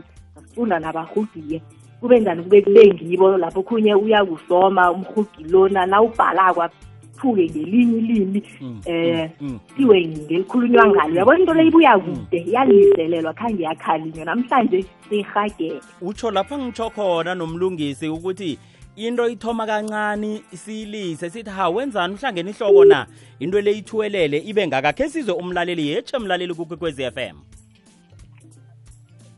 sifunda 0.48 0.78
nabahugi-ke 0.78 1.62
kube 2.00 2.20
njani 2.20 2.42
kube 2.42 2.62
kube 2.62 2.86
ngibo 2.94 3.36
lapho 3.38 3.62
khunye 3.62 3.94
uyakusoma 3.94 4.90
umhugi 4.92 5.44
lona 5.50 5.86
nawubhalako 5.86 6.62
aphuke 6.62 7.44
ngelinye 7.50 7.98
ilimi 7.98 8.42
Mm, 8.60 8.80
eh 8.84 9.30
mm, 9.40 9.48
mm. 9.48 9.58
siwe 9.76 10.06
ngelikhulunywa 10.06 10.86
ngalo. 10.86 11.12
uyabona 11.12 11.38
into 11.38 11.54
le 11.54 11.66
ibuya 11.66 11.98
kude 11.98 12.44
yaliselelwa 12.46 13.34
khange 13.34 13.62
yakhalinywa. 13.62 14.24
Namhlanje 14.24 14.84
seyirhagele. 15.08 15.80
Utsho 16.02 16.30
lapha 16.30 16.58
ngitsho 16.58 16.90
khona 16.90 17.34
nomlungisi 17.34 18.08
ukuthi 18.08 18.58
into 18.96 19.28
ithoma 19.28 19.66
kancane 19.66 20.42
siyilise 20.54 21.30
sithi 21.30 21.50
ha 21.50 21.70
wenzani? 21.70 22.14
Uhlangene 22.14 22.50
ihloko 22.50 22.84
na? 22.84 23.06
Into 23.38 23.60
le 23.60 23.72
ithuwelele 23.72 24.38
ibe 24.38 24.66
ngakakhe 24.66 25.08
sizwe 25.08 25.34
umlaleli. 25.34 25.88
Yetshe 25.88 26.18
mlaleli 26.18 26.54
kukwekwezi 26.54 27.10
FM 27.10 27.36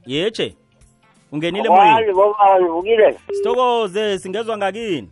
yetshe 0.07 0.55
ungenile 1.33 1.69
moyeni 1.69 3.19
sithokoze 3.33 4.19
singezwa 4.19 4.57
ngakini? 4.57 5.11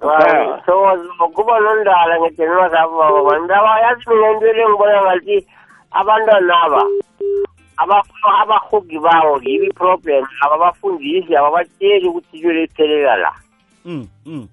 Hayi 0.00 0.62
so 0.66 1.28
kuba 1.34 1.60
nondala 1.60 2.20
ngedenwa 2.20 2.68
zabo 2.68 2.98
baba. 2.98 3.22
Bantu 3.22 3.54
abayazi 3.54 4.04
mina 4.08 4.30
into 4.32 4.52
le 4.52 4.68
ngibona 4.68 5.02
ngathi 5.02 5.46
abantwana 5.90 6.62
aba 6.62 6.82
abahugi 7.76 8.98
bawo 8.98 9.40
yibo 9.44 9.64
iproblem 9.64 10.24
ababafundisi 10.40 11.36
ababatsheli 11.36 12.08
ukuthi 12.08 12.36
into 12.36 12.52
le 12.52 12.64
ithelela 12.64 13.16
la. 13.16 13.32
Mm, 13.84 14.08
mm. 14.26 14.48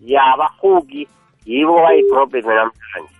ya 0.00 0.22
abahugi 0.24 1.08
yibo 1.46 1.82
bayiproblem 1.82 2.46
namhlanje. 2.46 3.14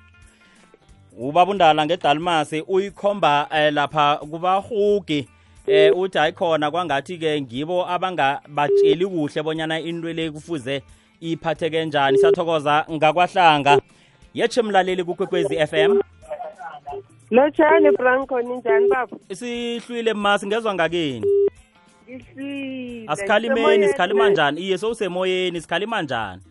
Ubaba 1.19 1.51
undala 1.51 1.87
ngedalmasi 1.87 2.65
uyikhomba 2.69 3.49
eh, 3.53 3.73
lapha 3.73 4.17
kubahugi 4.17 5.29
eh 5.67 5.99
uthi 5.99 6.19
hayi 6.19 6.33
khona 6.33 6.71
kwangathi 6.71 7.19
ke 7.19 7.41
ngibo 7.41 7.87
abangabatsheli 7.89 9.07
kuhle 9.07 9.43
bonyana 9.43 9.81
into 9.81 10.13
le 10.13 10.31
kufuze 10.31 10.83
iphatheke 11.21 11.85
njani. 11.85 12.19
Siyathokoza 12.19 12.87
ngakwahlanga. 12.91 13.81
Yetshe 14.35 14.63
mlaleli 14.63 15.05
kukwekwezi 15.05 15.67
FM 15.67 16.01
lotshani 17.31 17.91
branco 17.97 18.43
ninjani 18.43 18.89
baba? 18.89 19.17
Sihlwile 19.33 20.15
ma 20.15 20.39
singezwa 20.39 20.75
ngakini? 20.75 21.27
Ngihlile 22.11 23.05
asikhalimeni 23.07 23.89
sikhalima 23.89 24.31
njani? 24.31 24.61
Iye 24.61 24.79
sowusemoyeni 24.79 25.61
sikhalima 25.61 26.03
njani? 26.03 26.43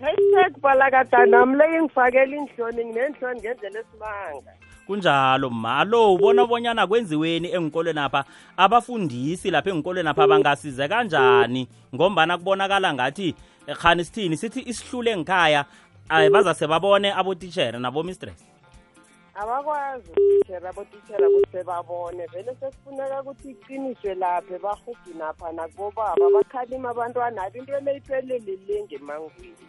Hashtag 0.00 0.60
balakadanam 0.60 1.54
le 1.54 1.82
ngifakela 1.82 2.36
inhloni 2.36 2.84
nginenhloni 2.84 3.40
ngendlela 3.40 3.80
esimanga. 3.80 4.52
Kunjalo 4.86 5.50
ma. 5.50 5.84
Lo 5.84 6.14
ubona 6.14 6.46
bonyana 6.46 6.86
kwenziweni 6.86 7.52
engikolweni 7.52 8.00
apha. 8.00 8.24
Abafundisi 8.56 9.50
lapha 9.50 9.70
engikolweni 9.70 10.08
apha 10.08 10.26
bangasize 10.26 10.88
kanjani? 10.88 11.68
Ngombana 11.94 12.38
kubonakala 12.38 12.94
ngathi 12.94 13.34
eh, 13.66 13.76
khani 13.76 14.04
sithini 14.04 14.36
sithi 14.36 14.60
isihlule 14.66 15.16
ngikhaya 15.16 15.64
bazase 16.32 16.66
babone 16.66 17.12
abotitshere 17.12 17.78
nabomistress 17.78 18.44
abakwazi 19.42 20.10
utitshera 20.12 20.70
abotitshera 20.70 21.28
ukuthi 21.28 21.64
babone. 21.66 22.26
Vele 22.32 22.52
sesifuneka 22.60 23.22
ukuthi 23.22 23.50
iqiniswe 23.50 24.14
lapha 24.14 24.58
bahugi 24.58 25.12
napha 25.18 25.52
nakubobaba 25.52 26.30
bakhalima 26.34 26.90
abantwana 26.90 27.42
abo 27.42 27.58
into 27.58 27.80
leyiphelele 27.80 28.58
le 28.66 28.82
ngemangweni. 28.84 29.66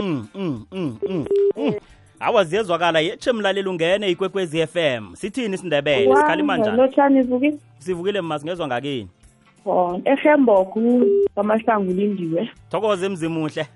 Mm, 0.00 0.26
mm, 0.34 0.66
mm, 0.72 0.96
mm, 1.08 1.26
mm. 1.56 1.74
awa 2.20 2.44
ziyezwakala 2.44 3.00
yetshe 3.00 3.32
mlaleli 3.32 3.68
ungene 3.68 4.10
ikwekwezi 4.10 4.66
FM 4.66 5.14
sithini 5.14 5.54
isindebele? 5.54 6.16
Sikhalima 6.16 6.56
njani? 6.56 7.22
vuki 7.22 7.58
sivukile 7.78 8.20
ma 8.20 8.38
singezwa 8.38 8.66
ngakini? 8.66 9.08
Oh 9.66 10.00
ehemboku 10.04 11.06
kwamahlangu 11.34 11.92
lindiwe. 11.92 12.50
Thokoze 12.70 13.08
mzimuhle 13.08 13.66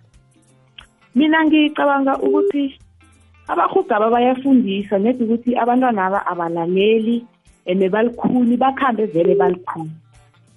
mina 1.15 1.45
ngicabanga 1.45 2.19
ukuthi 2.19 2.79
abahugaba 3.49 4.11
bayafundisa 4.11 4.99
nedi 4.99 5.25
ukuthi 5.25 5.57
abantwana 5.57 6.07
aba 6.07 6.21
abalaleli 6.27 7.25
and 7.67 7.83
balikhuni 7.91 8.57
bakhambe 8.57 9.07
vele 9.07 9.35
balikhuni 9.35 9.91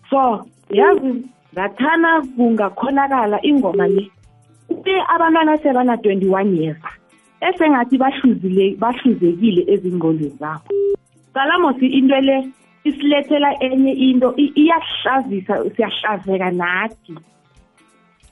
so 0.09 0.45
yazi 0.69 1.23
ngathana 1.53 2.21
kungakhonakala 2.35 3.37
ingoma 3.45 3.87
le 3.87 4.11
kube 4.67 4.93
abantwana 5.13 5.57
sebana-twenty-one 5.57 6.55
years 6.57 6.81
esengathi 7.41 7.97
bahluzile 7.97 8.75
bahluzekile 8.75 9.63
ezingqondweni 9.73 10.35
zabo. 10.39 10.67
Salamosi 11.33 11.87
into 11.97 12.19
le 12.21 12.37
isilethela 12.83 13.49
enye 13.63 13.91
into 13.93 14.33
i- 14.37 14.53
iyasihlazisa 14.55 15.63
siyahlazeka 15.75 16.51
nathi. 16.51 17.15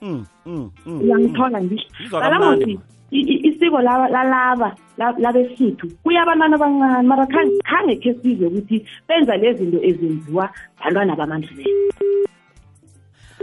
Mm, 0.01 0.25
mm, 0.45 0.69
mm, 0.85 1.01
uyangithola 1.01 1.61
ngisho 1.61 1.87
Ngizwa 1.99 2.21
kamnandi, 2.21 2.21
salamosi 2.21 2.71
i- 2.71 2.73
i- 2.73 2.79
isiko 3.11 3.81
laba- 3.81 4.09
lalaba 4.09 4.75
la- 4.97 5.15
labesuthu 5.19 5.87
kuya 6.03 6.21
abantwana 6.23 6.55
abancane 6.55 7.07
mara 7.07 7.25
khange 7.25 7.95
khe 8.03 8.13
sizwe 8.21 8.47
ukuthi 8.47 8.85
benza 9.07 9.37
lezi 9.37 9.63
zinto 9.63 9.79
ezenziwa 9.83 10.49
bantwana 10.79 11.15
bamandebele. 11.15 11.73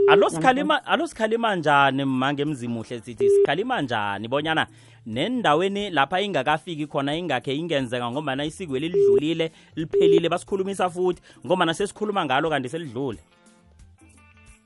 Alo 0.09 0.29
sikhalima 0.29 0.85
alo 0.87 1.07
sikhalima 1.07 1.57
njani 1.57 2.05
mma 2.05 2.33
ngemzimuhle 2.33 3.01
sithi 3.01 3.31
sikhalima 3.31 3.81
njani 3.83 4.29
bonyana 4.29 4.67
nendaweni 5.07 5.91
lapha 5.91 6.21
ingakafiki 6.21 6.87
khona 6.87 7.17
ingakhe 7.17 7.55
ingenzeka 7.57 8.11
ngombana 8.11 8.45
isiko 8.45 8.77
elidlulile 8.77 9.53
liphelile 9.77 10.29
basikhulumisa 10.29 10.91
futhi 10.91 11.23
ngombana 11.47 11.75
sesikhuluma 11.75 12.25
ngalo 12.25 12.51
kanti 12.51 12.69
selidlule? 12.69 13.19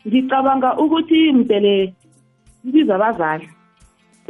Ngicabanga 0.07 0.77
ukuthi 0.79 1.33
mdele 1.33 1.95
sibiza 2.63 2.95
abazali. 2.95 3.49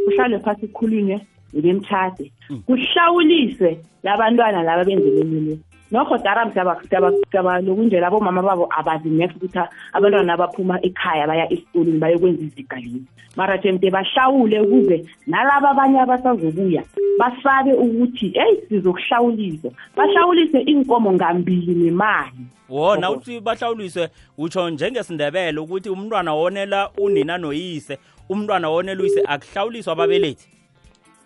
Kuhlale 0.04 0.38
phasi 0.38 0.66
kukhulunywe 0.66 1.20
ngemtshade 1.56 2.32
Mm. 2.50 2.62
kuhlawuliswe 2.66 3.80
labantwana 4.02 4.62
laba 4.62 4.84
benzelelile 4.84 5.58
nokho 5.90 6.18
daram 6.18 6.52
siyaba 6.52 7.60
nokunjela 7.60 8.06
abomama 8.06 8.42
babo 8.42 8.68
abazi 8.78 9.08
next 9.08 9.36
ukuthi 9.36 9.58
abantwana 9.92 10.32
abaphuma 10.34 10.80
ekhaya 10.82 11.26
baya 11.26 11.52
esikolweni 11.52 11.98
bayokwenza 11.98 12.42
izigalini 12.42 13.04
mara 13.36 13.58
jemde 13.58 13.90
bahlawule 13.90 14.60
ukuze 14.60 15.04
nalaba 15.26 15.70
abanye 15.70 16.00
abasazobuya 16.00 16.82
basabe 17.18 17.72
ukuthi 17.72 18.26
eyi 18.34 18.62
sizokuhlawuliswa. 18.68 19.70
Bahlawulise 19.96 20.60
iinkomo 20.60 21.12
ngambili 21.12 21.74
nemali. 21.74 22.46
Wona 22.68 23.10
uthi 23.10 23.40
bahlawuliswe 23.40 24.08
utsho 24.38 24.70
njengesindebele 24.70 25.60
ukuthi 25.60 25.90
umntwana 25.90 26.34
wonela 26.34 26.90
unina 26.98 27.38
noyise. 27.38 27.98
Umntwana 28.28 28.70
wonela 28.70 29.00
uyise 29.00 29.22
akuhlawuliswa 29.26 29.92
ababelethi? 29.92 30.48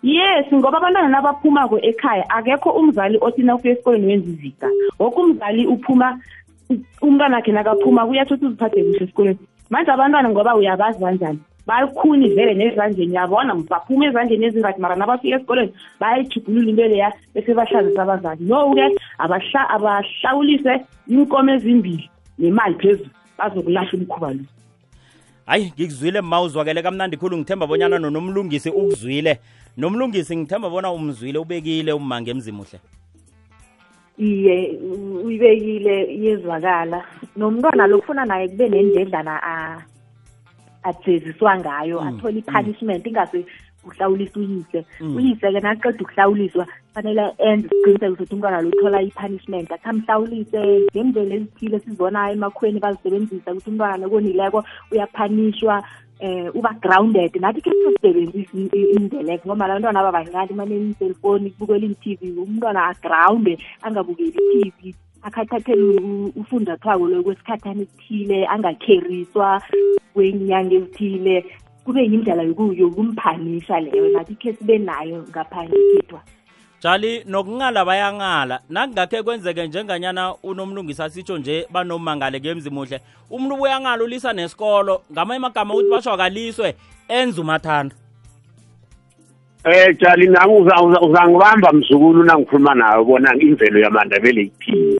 Yes 0.03 0.45
ngoba 0.53 0.77
abantwana 0.77 1.07
nabaphumako 1.07 1.79
ekhaya 1.79 2.29
akekho 2.29 2.69
umzali 2.69 3.17
othi 3.21 3.41
nawufika 3.43 3.69
esikolweni 3.69 4.07
wenza 4.07 4.29
iziga. 4.29 4.67
Woke 4.99 5.19
umzali 5.19 5.67
uphuma 5.67 6.19
umntwana 7.01 7.35
wakhe 7.35 7.51
nakaphuma 7.51 8.05
kuyatsho 8.05 8.35
ukuthi 8.35 8.45
uziphathe 8.45 8.83
kuhle 8.83 9.03
esikolweni. 9.03 9.39
Manje 9.69 9.91
abantwana 9.91 10.29
ngoba 10.29 10.55
uyabazi 10.55 10.99
kanjani? 10.99 11.39
Bayikhuni 11.67 12.29
vele 12.35 12.53
nezandleni 12.53 13.15
yabona 13.15 13.55
baphuma 13.55 14.05
ezandleni 14.05 14.45
ezingathi 14.45 14.81
mara 14.81 14.95
nabafika 14.95 15.35
esikolweni 15.35 15.73
bayayijugulula 15.99 16.69
into 16.69 16.87
leya 16.87 17.13
bese 17.33 17.53
bahlazisa 17.53 18.01
abazali. 18.03 18.43
No-ke 18.43 18.85
abahlawulise 19.19 20.73
inkomo 21.07 21.51
ezimbili 21.55 22.09
nemali 22.39 22.75
phezulu 22.75 23.09
bazokulahla 23.37 23.93
umkhuba 23.93 24.33
lo. 24.35 24.43
Hayi 25.45 25.73
ngikuzwile 25.75 26.21
mma 26.21 26.41
uzwakele 26.41 26.81
kamnandi 26.81 27.17
khulu 27.17 27.37
ngithemba 27.37 27.67
bonyana 27.67 27.99
nonomlungisi 27.99 28.69
ukuzwile 28.69 29.39
nomlungisi 29.77 30.37
ngithemba 30.37 30.69
bona 30.69 30.91
umzwile 30.91 31.39
ubekile 31.39 31.93
umma 31.93 32.21
ngemzimuhle 32.21 32.79
iye 34.17 34.79
uyibekile 35.25 36.13
iyezwakala 36.15 37.03
nomntwana 37.35 37.87
lokufuna 37.87 38.25
naye 38.25 38.47
kube 38.47 38.69
nendledlana 38.69 39.33
ajeziswa 40.83 41.59
ngayo 41.59 42.01
Mm, 42.01 42.07
athole 42.07 42.33
mm. 42.33 42.39
i-punishment 42.39 43.07
ingase 43.07 43.45
uhlawulisa 43.87 44.39
uyise. 44.39 44.85
Mm. 45.01 45.15
uyise-ke 45.17 45.59
naqeda 45.59 46.01
ukuhlawuliswa 46.03 46.65
fanele 46.93 47.23
enze 47.37 47.67
isiqiniseko 47.67 48.15
sokuthi 48.15 48.33
umntwana 48.35 48.61
lo 48.61 48.69
uthola 48.69 49.01
i-punishment. 49.01 49.71
Athi 49.71 49.89
amhlawulise 49.89 50.59
ngendlela 50.93 51.35
ezithile 51.35 51.79
sizibona 51.79 52.31
emakhweni 52.31 52.79
bazisebenzisa 52.79 53.51
ukuthi 53.51 53.69
umntwana 53.69 53.97
nekonileko 53.97 54.59
uyaphanishwa 54.91 55.75
eh 56.19 56.47
uba 56.55 56.71
grounded. 56.83 57.31
Nathi 57.41 57.61
ke 57.61 57.71
sisebenzisa 57.71 58.77
indeleko 58.95 59.47
ngoba 59.47 59.65
abantwana 59.65 59.99
aba 59.99 60.15
bancane 60.17 60.53
maneni-cellphone 60.55 61.49
kubukela 61.51 61.85
i-tv 61.85 62.21
umntwana 62.37 62.87
agrounde 62.91 63.57
angabukeli 63.81 64.37
i-tv 64.37 64.95
akhathathele 65.23 65.83
ufundathwako 66.35 67.07
lo 67.07 67.23
kwesikhathana 67.23 67.81
esithile 67.83 68.47
angakheriswa 68.47 69.61
kwenyanga 70.13 70.75
ezithile. 70.75 71.35
Kube 71.85 72.01
yindlela 72.03 72.43
yoku- 72.43 72.73
yokumphanisha 72.77 73.79
leyo 73.79 74.09
nathi 74.09 74.35
khe 74.35 74.53
sibe 74.53 74.77
nayo 74.77 75.25
ngaphandle 75.29 75.77
khethwa 75.95 76.21
jali 76.83 77.23
nokungala 77.25 77.85
bayangala 77.85 78.59
nakungakhe 78.69 79.23
kwenzeke 79.23 79.67
njenganyana 79.67 80.35
unomlungisi 80.43 81.01
asitsho 81.03 81.37
nje 81.37 81.67
banomangale 81.71 82.39
ngemzimuhle 82.39 82.99
umuntu 83.31 83.55
uyangala 83.61 84.03
ulisa 84.03 84.33
nesikolo 84.33 85.01
ngamanye 85.11 85.37
amagama 85.37 85.73
ukuthi 85.73 85.89
basho 85.91 86.11
akaliswe 86.13 86.75
enze 87.07 87.41
umathanda 87.41 87.95
Eh 89.65 89.95
Jali 89.99 90.27
nami 90.27 90.53
uza- 90.59 90.81
uza- 90.83 91.01
uzangibamba 91.01 91.71
mzukulu 91.73 92.23
nangikhuluma 92.23 92.75
nawe 92.75 93.03
bona 93.05 93.31
imvelo 93.39 93.79
yamandebele 93.79 94.41
ithini. 94.41 94.99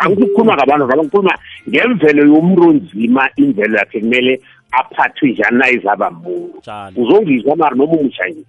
Angithi 0.00 0.22
ukukhuluma 0.22 0.54
ngabantu 0.56 0.84
ngoba 0.86 1.02
ngikhuluma 1.02 1.34
ngemvelo 1.68 2.22
yomuntu 2.26 2.62
onzima 2.68 3.28
imvelo 3.36 3.78
yakhe 3.78 4.00
kumele 4.00 4.40
aphathwe 4.72 5.30
njani 5.30 5.58
nayizaba 5.58 6.10
muntu. 6.10 6.60
jali 6.66 7.00
Uzongizwa 7.00 7.56
mara 7.56 7.76
noma 7.76 7.92
umutsha 7.92 8.28
nje. 8.28 8.44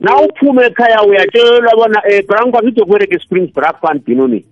Na 0.00 0.16
uphume 0.16 0.66
ekhaya 0.66 1.02
uyatshelwa 1.02 1.76
bona 1.76 2.02
eh 2.08 2.26
branko 2.26 2.62
ngithi 2.62 2.80
kubereke 2.80 3.18
Springs 3.18 3.54
Brak 3.54 3.80
Fund 3.80 4.04
Binoni. 4.04 4.44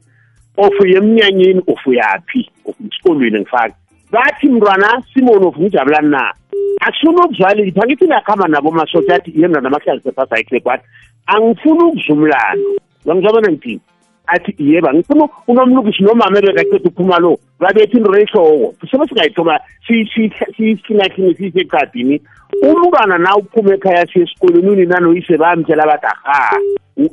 Ofuye 0.56 0.96
emnyanyeni 0.96 1.62
ofuyaphi? 1.66 2.50
Esikolweni 2.86 3.40
ngifake. 3.40 3.74
Bathi 4.10 4.48
mntwana 4.48 5.02
Simon 5.12 5.44
of 5.44 5.58
ngijabulani 5.58 6.08
na. 6.08 6.34
asifuna 6.80 7.24
ukuzwala 7.24 7.62
lipha 7.62 7.86
ngithi 7.86 8.06
nakhamba 8.06 8.48
nabo 8.48 8.70
masotsha 8.70 9.14
athi 9.14 9.32
yena 9.40 9.60
namahlangise 9.60 10.12
phasayikhle 10.12 10.60
kwathi 10.60 10.84
angifuni 11.26 11.82
ukuzwa 11.82 12.16
umlando 12.16 12.80
bangizabona 13.04 13.52
ngithini 13.52 13.80
athi 14.26 14.54
yeba 14.58 14.94
ngifuna 14.94 15.28
unomlukisi 15.48 16.02
nomama 16.02 16.38
ebekaqeda 16.38 16.88
uphuma 16.88 17.18
lo. 17.18 17.38
Babethi 17.60 17.96
into 17.96 18.10
rehloko 18.10 18.74
sobe 18.90 19.06
singayithoba 19.08 19.60
siyihlingahlini 19.86 21.34
siyise 21.34 21.60
eqadini. 21.60 22.20
Umntwana 22.62 23.18
na 23.18 23.36
uphuma 23.36 23.74
ekhaya 23.74 24.06
siye 24.06 24.24
esikolweni 24.24 24.68
unina 24.68 25.00
noyise 25.00 25.36
bamtshela 25.36 25.86
bathi 25.86 26.06
aha. 26.06 26.56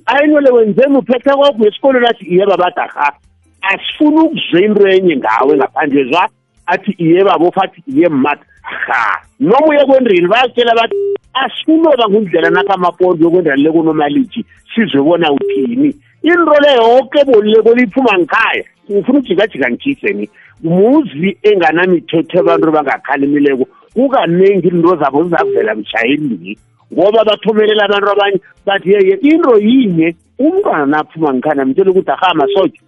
Ayinwele 0.06 0.50
wenzeni 0.52 0.98
uphethe 0.98 1.32
kwakho 1.36 1.68
esikolweni 1.68 2.08
athi 2.08 2.26
yeba 2.36 2.58
bathi 2.58 2.80
aha. 2.80 3.14
Asifuni 3.62 4.20
ukuzwa 4.20 4.62
into 4.62 4.88
enye 4.88 5.18
ngawe 5.18 5.58
ngaphandle 5.58 6.04
zwa. 6.04 6.30
Athi 6.66 6.92
iye 6.92 7.24
babofa 7.24 7.64
athi 7.64 7.84
iye 7.88 8.10
mmathi 8.10 8.46
ha 8.62 9.22
noma 9.40 9.68
uye 9.68 9.86
kwendrini 9.86 10.28
bayakutshela 10.28 10.76
bathi 10.76 10.96
asikunoba 11.34 12.10
ngundlela 12.10 12.50
nakamapondo 12.50 13.26
yokwendlela 13.26 13.56
lekunomalitshi 13.56 14.46
sizobona 14.76 15.32
uthini. 15.32 15.96
Into 16.24 16.56
le 16.64 16.72
yoke 16.76 17.24
bolileko 17.26 17.74
liphuma 17.74 18.18
ngikhaya 18.18 18.64
ngifuna 18.92 19.20
ukujikajika 19.20 19.72
ngitshise 19.72 20.30
muzi 20.64 21.38
enganamithetho 21.44 22.40
abantu 22.40 22.72
bangakhalimileko 22.72 23.66
kukaningi 23.94 24.68
into 24.68 24.96
zabo 24.96 25.24
zizakuvela 25.24 25.76
mshayeli 25.76 26.58
ngoba 26.94 27.24
bathumelela 27.24 27.86
abantu 27.86 28.10
abanye 28.10 28.40
bathi 28.66 28.92
yeye 28.92 29.16
into 29.22 29.58
yinye 29.58 30.16
umntwana 30.40 30.86
naphuma 30.86 31.34
ngikhaya 31.34 31.66
mtshela 31.66 31.92
ukuthi 31.92 32.12
aha 32.12 32.34
masotsha 32.34 32.82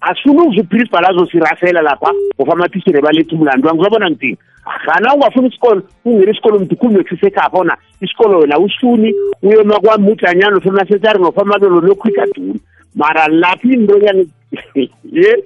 asifuna 0.00 0.42
ukuzwa 0.42 0.62
uprincipal 0.62 1.04
azosirasela 1.04 1.82
lapha 1.82 2.12
ngoba 2.34 2.52
amathishere 2.52 3.00
baletha 3.00 3.36
umlando 3.36 3.70
angizobona 3.70 4.10
ngithini 4.10 4.38
khana 4.68 5.14
ungafuni 5.14 5.48
isikolo 5.48 5.82
ungena 6.04 6.32
isikolo 6.32 6.58
mntu 6.58 6.76
khulume 6.76 7.02
kusisekhapha 7.02 7.58
ona 7.58 7.76
isikolo 8.00 8.38
wena 8.38 8.58
usifuni 8.58 9.14
uyema 9.42 9.80
kwamudlanyana 9.80 10.56
ufuna 10.56 10.86
setari 10.86 11.20
ngofamabelo 11.20 11.80
nokhwikaduni 11.80 12.60
mara 12.94 13.28
lapha 13.28 13.68
into 13.68 13.98
ye? 15.04 15.44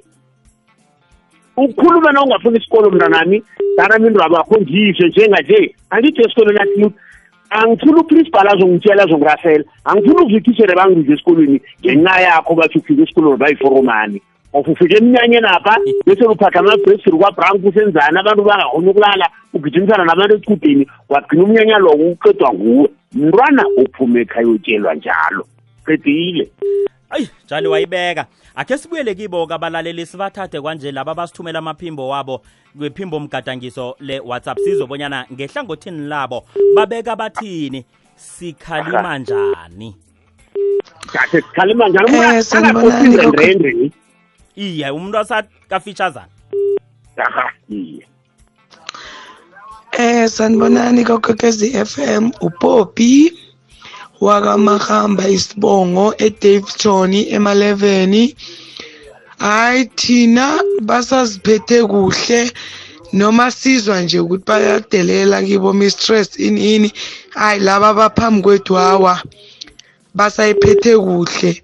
Ukukhuluma 1.57 2.13
na 2.13 2.23
ungafuni 2.23 2.59
isikolo 2.59 2.91
mntanami? 2.91 3.43
Danami 3.77 4.07
into 4.07 4.25
abakho 4.25 4.61
ngizwe 4.61 5.09
njenganje. 5.09 5.75
Angithi 5.91 6.21
esikolweni 6.21 6.61
athi 6.61 6.95
angifuni 7.51 8.01
uprincipal 8.01 8.49
azongitshela 8.49 9.03
azongirasela. 9.03 9.65
Angifuni 9.85 10.21
ukuzwa 10.21 10.39
ithishere 10.39 10.75
bangibize 10.75 11.13
esikolweni 11.13 11.61
ngenxa 11.81 12.21
yakho 12.21 12.55
bathi 12.55 12.79
ufike 12.79 13.03
esikolweni 13.03 13.39
bayiforomani 13.39 14.17
of 14.17 14.23
ufike 14.53 14.97
emnyanyeni 14.97 15.47
apha 15.47 15.77
bese 16.07 16.25
uphatha 16.25 16.59
amabhesiri 16.61 17.19
kwabrank 17.19 17.65
usenzani 17.65 18.19
abantu 18.19 18.43
bangakhoni 18.45 18.89
ukulala 18.89 19.29
ugijimisana 19.55 20.05
nabantu 20.05 20.35
esikhudeni 20.35 20.87
wagcina 21.09 21.43
umnyanya 21.43 21.79
lowo 21.79 22.11
uqedwa 22.13 22.55
nguwe. 22.55 22.89
Mntwana 23.13 23.65
uphume 23.77 24.21
ekhaya 24.21 24.49
utshelwa 24.49 24.95
njalo. 24.95 25.47
Qedile. 25.87 26.49
Ayi 27.11 27.29
jali 27.49 27.69
wayibeka. 27.69 28.27
Akhe 28.55 28.79
sibuyele 28.79 29.15
kibo 29.15 29.47
kabalaleli 29.47 30.07
sibathathe 30.07 30.61
kwanje 30.61 30.93
laba 30.93 31.15
basithumela 31.15 31.59
amaphimbo 31.59 32.09
wabo 32.09 32.43
kwephimbo 32.79 33.21
mgadangiso 33.21 33.97
le-whatsapp. 34.01 34.59
Sizobonyana 34.59 35.27
ngehlangothini 35.33 36.09
labo 36.09 36.45
babeka 36.77 37.17
bathini? 37.17 37.85
Sikhalima 38.17 39.19
njani? 39.19 39.97
Sikhalima 41.31 41.89
njalo 41.89 42.09
Iye 44.57 44.91
umuntu 44.91 45.19
asakafitshazana 45.19 46.29
aha 47.27 47.47
iye. 47.71 48.07
Eh 49.93 50.29
sanibonani 50.29 51.05
kokokwezi 51.05 51.71
FM 51.85 52.31
uPoppy 52.41 53.33
wakamahamba 54.21 55.29
isibongo 55.29 56.15
eDaveyton 56.19 57.13
ema11 57.37 58.35
hayi 59.39 59.85
thina 59.85 60.47
basaziphethe 60.83 61.85
kuhle 61.85 62.53
noma 63.13 63.51
sizwa 63.51 64.01
nje 64.01 64.21
ukuthi 64.21 64.45
bayadelela 64.47 65.43
kibo 65.43 65.73
mistress 65.73 66.39
ini 66.39 66.75
ini. 66.75 66.93
Hayi 67.31 67.61
laba 67.61 67.89
abaphambi 67.89 68.43
kwethu 68.43 68.75
hawa 68.75 69.23
basayiphethe 70.15 70.99
kuhle. 70.99 71.63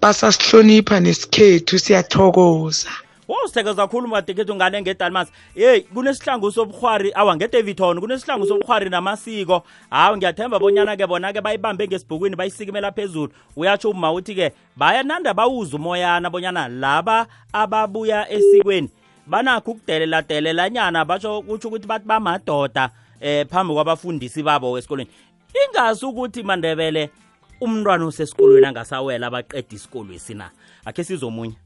Basasihlonipha 0.00 1.00
nesikhethu 1.00 1.78
siyathokoza. 1.78 2.90
Wo 3.28 3.36
sithekeza 3.46 3.74
kakhulu 3.74 4.08
madekethu 4.08 4.54
ngane 4.54 4.82
ngedalmas. 4.82 5.28
Yeyi 5.56 5.80
kunesihlangu 5.80 6.52
sobuhwari 6.52 7.12
awa 7.14 7.36
ngedaviton 7.36 8.00
kunesihlangu 8.00 8.46
sobuhwari 8.46 8.90
namasiko. 8.90 9.62
Hawu 9.90 10.16
ngiyathemba 10.16 10.58
bonyana-ke 10.58 11.06
bona-ke 11.06 11.40
bayibambe 11.40 11.86
ngesibhukwini 11.88 12.36
bayisikimela 12.36 12.92
phezulu. 12.92 13.32
Uyatsho 13.56 13.90
uma 13.90 14.12
uthi-ke 14.12 14.52
bayananda 14.76 15.34
bawuza 15.34 15.76
umoyana 15.76 16.30
bonyana 16.30 16.68
laba 16.68 17.26
ababuya 17.52 18.30
esikweni 18.32 18.90
banakho 19.26 19.70
ukudeleladelelanyana 19.70 21.04
batsho 21.04 21.42
kutsho 21.42 21.68
ukuthi 21.68 21.86
bathi 21.86 22.06
bamadoda 22.06 22.90
eh 23.20 23.46
phambi 23.46 23.74
kwabafundisi 23.74 24.42
babo 24.42 24.78
esikolweni. 24.78 25.10
Ingasi 25.54 26.06
ukuthi 26.06 26.42
mandebele 26.42 27.10
umntwana 27.60 28.04
osesikolweni 28.06 28.66
angasawela 28.66 29.26
abaqeda 29.26 29.74
isikolwesi 29.74 30.34
na 30.34 30.50
akhe 30.84 31.04
sizomunye? 31.04 31.56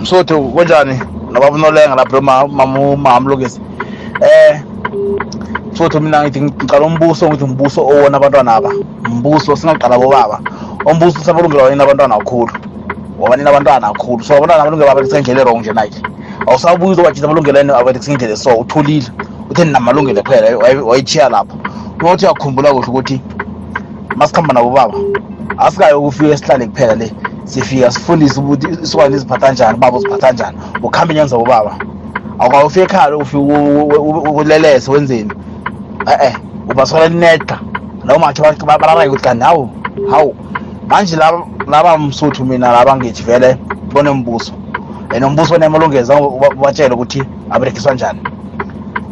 Msotho 0.00 0.42
kunjani? 0.42 1.00
Nababunolenga 1.32 1.94
lapho 1.94 2.20
mamamlungisi 2.20 3.60
eh 4.20 4.62
msotho 5.72 6.00
mina 6.00 6.22
ngithi 6.22 6.40
ngicala 6.42 6.86
umbuso 6.86 7.28
ngithi 7.28 7.44
umbuso 7.44 7.80
owona 7.80 8.16
abantwana 8.16 8.54
aba. 8.54 8.70
Umbuso 9.10 9.56
singaqala 9.56 9.98
bobaba. 9.98 10.40
Umbuso 10.86 11.20
sabalungela 11.20 11.62
wanini 11.62 11.82
abantwana 11.82 12.18
kakhulu. 12.18 12.52
Wabanini 13.18 13.48
abantwana 13.48 13.92
kakhulu. 13.92 14.24
So 14.24 14.34
abantwana 14.34 14.62
abalungela 14.62 14.94
baba 14.94 15.02
kusendlela 15.02 15.40
erong 15.40 15.60
nje 15.60 15.72
nayike 15.72 16.02
awusabuyi 16.46 16.92
uzobajisa 16.92 17.26
amalungelo 17.26 17.60
eni 17.60 17.72
abathi 17.72 17.98
kusendlela 17.98 18.36
so 18.36 18.56
uthulile 18.56 19.06
uthe 19.50 19.64
ninamalungelo 19.64 20.22
kuphela 20.22 20.58
wayichiya 20.84 21.28
lapho. 21.28 21.56
Unokuthi 22.00 22.24
uyakhumbula 22.24 22.72
kuhle 22.72 22.86
ukuthi 22.86 23.20
masikhamba 24.16 24.54
nabo 24.54 24.70
baba 24.70 24.94
asikayo 25.58 26.00
ukufika 26.00 26.28
esihlale 26.34 26.66
kuphela 26.66 26.94
le. 26.94 27.12
Sifika 27.44 27.90
sifundise 27.90 28.40
ukuthi 28.40 28.68
isokwane 28.82 29.10
liziphatha 29.14 29.52
njani 29.52 29.74
ubaba 29.76 29.96
uziphatha 29.96 30.32
njani. 30.32 30.56
Ukuhamba 30.82 31.12
inyanga 31.12 31.28
zabo 31.30 31.44
baba 31.44 31.76
awukawufika 32.38 32.84
ekhaya 32.84 33.16
ufike 33.16 33.38
ulelese 34.34 34.90
wenzeni? 34.90 35.32
E-e 36.06 36.36
ubasuka 36.68 37.08
lineda 37.08 37.60
nabo 38.04 38.18
matsho 38.18 38.42
balarake 38.66 39.08
ukuthi 39.08 39.24
kanti 39.24 39.44
hawu 39.44 39.70
hawu. 40.10 40.36
Manje 40.88 41.16
laba 41.66 41.98
msuthu 41.98 42.44
mina 42.44 42.72
laba 42.72 42.96
ngithi 42.96 43.22
vele 43.22 43.56
bonembuso 43.92 44.52
and 45.14 45.24
umbuso 45.24 45.54
onemalungeza 45.54 46.14
batshele 46.60 46.94
ukuthi 46.94 47.24
aberekiswa 47.50 47.94
njani. 47.94 48.20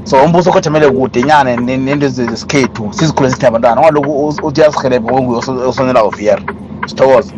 So 0.05 0.25
umbuso 0.25 0.53
kojamele 0.53 0.91
kude 0.91 1.23
nyane 1.23 1.57
nento 1.57 2.09
zesikhethu 2.09 2.93
sizikhule 2.93 3.31
sithi 3.31 3.47
abantwana. 3.47 3.81
Ngaloku 3.81 4.27
uthi 4.27 4.61
uyasihelebha 4.61 5.13
onguye 5.13 5.39
osonela 5.69 6.03
ofiyera 6.03 6.43
sithokoze. 6.87 7.35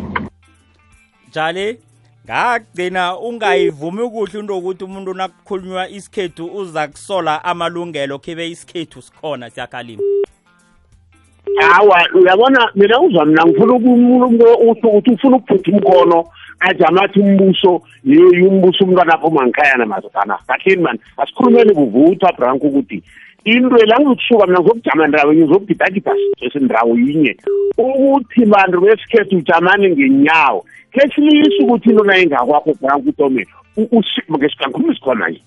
Njali 1.29 1.79
ngagcina 2.25 3.17
ungayivumi 3.17 4.09
kuhle 4.09 4.39
into 4.39 4.53
yokuthi 4.53 4.83
umuntu 4.83 5.13
nakukhulunywa 5.13 5.89
isikhethu 5.89 6.45
uza 6.45 6.87
kusola 6.87 7.43
amalungelo 7.43 8.19
khibe 8.19 8.49
isikhethu 8.49 9.01
sikhona 9.01 9.49
siyakhalima 9.49 10.03
hawa 11.59 12.07
uyabona 12.15 12.69
mina 12.75 13.01
uzwa 13.01 13.25
mina 13.25 13.45
ngifuna 13.45 13.73
umuntu 13.73 14.45
usho 14.45 14.87
ukuthi 14.87 15.11
ufuna 15.11 15.37
ukuphutha 15.37 15.71
umkhono 15.71 16.25
ajama 16.69 17.03
athi 17.03 17.19
umbuso 17.19 17.81
yeyi 18.03 18.47
umbuso 18.47 18.83
umntwana 18.83 19.13
aphuma 19.13 19.47
ngikhaya 19.47 19.77
namazodana 19.77 20.37
kahleni 20.47 20.81
mani 20.81 20.99
asikhulumeni 21.17 21.73
kuvutha 21.73 22.33
branko 22.37 22.67
ukuthi 22.67 23.03
into 23.45 23.69
la 23.69 23.99
ngizokusuka 23.99 24.47
mina 24.47 24.59
ngizokujama 24.59 25.07
ndawo 25.07 25.33
yinye 25.33 25.45
ngizokugidagida 25.45 26.11
sendawo 26.53 26.95
yinye. 26.95 27.35
Ukuthi 27.77 28.45
bantu 28.45 28.81
besikhethu 28.81 29.37
ujamane 29.37 29.89
ngenyawo 29.89 30.65
khe 30.91 31.01
silise 31.15 31.63
ukuthi 31.63 31.89
into 31.89 32.03
nayingakwakho 32.03 32.73
branko 32.81 33.09
utome 33.09 33.47
ngesikangkhulumi 34.31 34.95
sikhona 34.95 35.29
nje. 35.29 35.41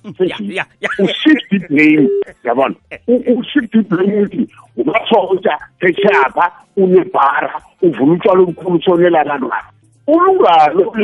U-shift 0.99 1.69
blame 1.69 2.09
yabona? 2.45 2.75
U-shift 3.33 3.77
blame 3.89 4.21
uthi 4.23 4.49
umasotsha 4.77 5.59
pheshapha 5.81 6.53
unebhara 6.77 7.61
uvula 7.83 8.13
utshwala 8.13 8.41
obukhulu 8.43 8.77
utshonela 8.77 9.21
abantwana 9.21 9.76
ulungalo 10.07 10.95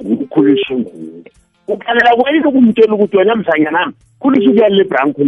ukhulisa 0.00 0.74
nguwe 0.74 1.22
ukalela 1.68 2.16
kweyini 2.16 2.46
ukumtshela 2.46 2.94
ukuthi 2.94 3.16
wena 3.16 3.34
msanyana 3.36 3.92
khulisa 4.20 4.50
ukuyali 4.50 4.76
lebranko 4.76 5.22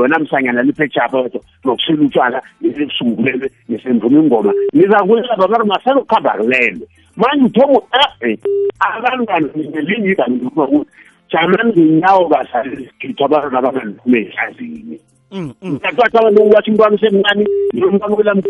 wena 0.00 0.18
msanyana 0.18 0.62
liphechapha 0.62 1.18
wetho 1.18 1.40
nokusela 1.64 2.02
utshwala 2.02 2.42
nesebusungulele 2.60 3.50
nesendvuma 3.68 4.18
ingoma. 4.18 4.52
Nizakulaba 4.72 5.48
bari 5.48 5.64
masanokuhamba 5.64 6.30
kulelo 6.30 6.86
manje 7.16 7.44
uthoma 7.44 7.80
e 8.22 8.38
abantwana 8.80 9.48
ngelinye 9.56 10.16
ukuthi 10.46 10.90
jamani 11.30 11.72
ngenyawo 11.72 12.28
basalisikhitha 12.28 13.24
abantwana 13.24 13.58
abanganiphume 13.58 14.18
ehlazini 14.20 14.98
ngiyathatha 15.34 16.18
abantu 16.18 16.42
ukuwathi 16.42 16.70
umntwana 16.70 16.94
usemncane 16.96 17.44
yomntwana 17.74 18.42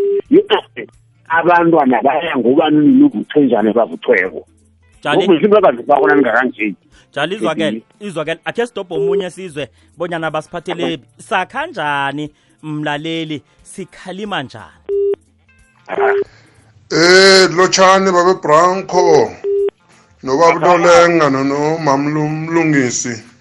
abantwana 1.29 2.03
baya 2.03 2.39
ngobani 2.39 2.79
niluvuthenjane 2.79 3.73
bavuthweko 3.73 4.47
ngokuzinto 5.07 5.59
abazifakona 5.59 6.15
ningakanje 6.15 6.75
njalo 7.11 7.37
izwakele 7.37 7.83
izwakele 8.01 8.41
akhe 8.45 8.67
sidobhe 8.67 8.95
omunye 8.95 9.31
sizwe 9.31 9.69
bonyana 9.99 10.31
basiphathele 10.31 10.99
sakhanjani 11.19 12.31
mlaleli 12.63 13.43
sikhalima 13.63 14.43
njani? 14.43 14.85
Eh 16.91 17.51
lotshani 17.57 18.13
babe 18.13 18.35
Branco 18.43 19.31
nobabunolenga 20.23 21.31
nomamlungisi 21.31 23.34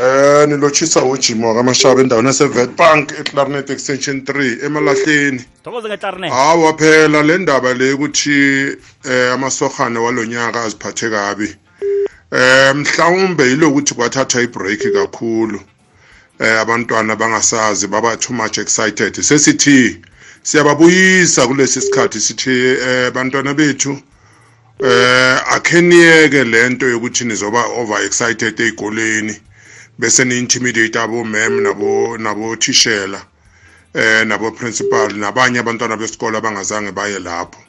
eh 0.00 0.48
nilochisa 0.48 1.04
ujimo 1.04 1.48
wakamashaba 1.48 2.00
endaweni 2.00 2.28
yasevetbank 2.28 3.12
eclarinet 3.20 3.70
extension 3.70 4.16
3 4.20 4.64
emalahleni. 4.66 5.44
Thokoze 5.64 5.88
ngeclarinet 5.88 6.30
hawa 6.30 6.72
phela 6.78 7.22
le 7.22 7.38
ndaba 7.38 7.74
le 7.74 7.92
ukuthi 7.92 8.30
eh 9.04 9.32
amasohane 9.32 9.98
walonyaka 9.98 10.62
aziphathe 10.62 11.10
kabi. 11.10 11.56
Eh 12.32 12.74
mhlawumbe 12.74 13.44
yilokuthi 13.44 13.94
kwathatha 13.94 14.40
ibreak 14.40 14.82
kakhulu. 14.92 15.60
Eh 16.38 16.60
abantwana 16.60 17.16
bangasazi 17.16 17.86
baba 17.86 18.16
too 18.16 18.32
much 18.32 18.58
excited. 18.58 19.22
Sesithi 19.22 20.00
siyababuyisa 20.42 21.46
kulesi 21.46 21.80
sikhathi 21.80 22.20
sithi 22.20 22.50
eh 22.88 23.10
bantwana 23.12 23.54
bethu 23.54 23.98
eh 24.84 25.54
akheniyeke 25.54 26.44
lento 26.44 26.88
yokuthi 26.88 27.24
nizoba 27.24 27.64
over 27.64 28.04
excited 28.04 28.60
ezikoleni 28.60 29.40
bese 30.00 30.24
ni 30.24 30.38
intimidate 30.38 30.96
abo 30.98 31.24
mem 31.24 31.62
nabo 31.62 32.16
nabo 32.18 32.56
thishela 32.56 33.20
eh 33.94 34.24
nabo 34.26 34.50
principal 34.50 35.12
nabanye 35.12 35.58
abantwana 35.58 35.96
besikole 35.96 36.38
abangazange 36.38 36.92
baye 36.92 37.18
lapho. 37.18 37.60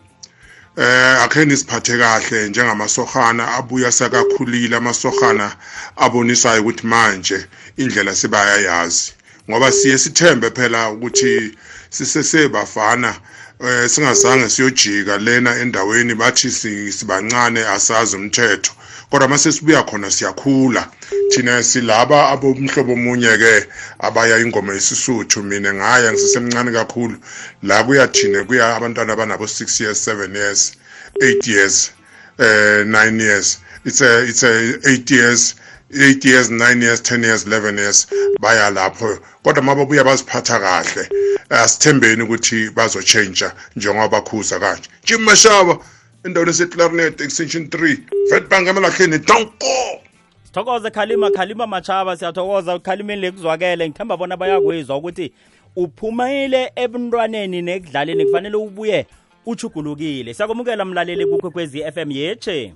Eh 0.78 1.24
akhe 1.24 1.46
nisiphathe 1.46 1.98
kahle 1.98 2.50
njengamasohana 2.50 3.44
abuya 3.58 3.92
sakakhulile 3.92 4.76
amasohana 4.78 5.56
abonisayo 5.98 6.62
ukuthi 6.62 6.88
manje 6.88 7.46
indlela 7.78 8.16
sibayayazi. 8.16 9.14
Ngoba 9.50 9.72
siye 9.72 9.98
sithembe 9.98 10.50
phela 10.52 10.90
ukuthi 10.90 11.58
sisesebafana 11.90 13.16
eh 13.64 13.90
singazange 13.90 14.50
siyojika 14.50 15.18
lena 15.18 15.56
endaweni 15.56 16.16
bathi 16.16 16.52
sibancane 16.92 17.68
asazi 17.68 18.16
umthetho. 18.16 18.72
Kodwa 19.10 19.28
mase 19.28 19.52
sibuya 19.52 19.84
khona 19.84 20.12
siyakhula. 20.12 20.90
Thina 21.30 21.64
silaba 21.64 22.30
abomhlobo 22.30 22.94
omunye 22.94 23.38
ke 23.38 23.68
abaya 24.00 24.40
ingoma 24.40 24.74
yesisuthu. 24.74 25.44
Mina 25.44 25.74
ngaya 25.74 26.12
ngisesemncane 26.12 26.72
kakhulu. 26.72 27.18
La 27.64 27.84
kuyathina 27.84 28.44
kuya 28.44 28.76
abantwana 28.76 29.14
abanabo 29.14 29.46
6 29.46 29.84
years 29.84 30.08
7 30.08 30.36
years 30.36 30.74
8 31.22 31.52
years 31.52 31.92
eh 32.40 32.86
9 32.86 33.22
years. 33.22 33.60
It's 33.86 34.02
a 34.02 34.24
it's 34.24 34.44
a 34.44 34.80
8 34.88 35.12
years 35.12 35.56
8 35.94 36.26
years 36.26 36.50
9 36.52 36.82
years 36.82 37.02
10 37.02 37.24
years 37.24 37.46
11 37.46 37.80
years 37.80 38.08
baya 38.40 38.70
lapho. 38.70 39.18
Kodwa 39.44 39.64
mababuya 39.64 40.04
baziphatha 40.04 40.60
kahle 40.60 41.10
asithembeni 41.50 42.24
ukuthi 42.24 42.70
bazotshentsha 42.70 43.54
njengoba 43.76 44.08
bakhuza 44.08 44.60
kanje. 44.60 44.90
Jim 45.04 45.22
Mashaba 45.22 45.78
endaweni 46.24 46.52
eseclarinet 46.52 47.22
extension 47.22 47.64
3 47.64 47.98
Vetbank 48.32 48.68
emalahleni 48.68 49.18
donko 49.18 50.02
sithokoze 50.44 50.92
khalima 50.92 51.32
khalima 51.32 51.68
machaba 51.68 52.18
siyathokoza 52.18 52.76
ukhalimeni 52.76 53.22
lekuzwakele 53.22 53.90
ngithemba 53.90 54.18
bona 54.18 54.38
bayakwizwa 54.38 54.98
ukuthi 54.98 55.34
uphumile 55.76 56.72
ebuntwaneni 56.76 57.62
nekudlaleni 57.62 58.26
kufanele 58.26 58.56
ubuye 58.56 59.08
uchugulukile 59.46 60.34
siyakumukela 60.34 60.86
mlaleli 60.86 61.26
kukwekwezi 61.26 61.84
FM 61.92 62.12
yeche 62.12 62.74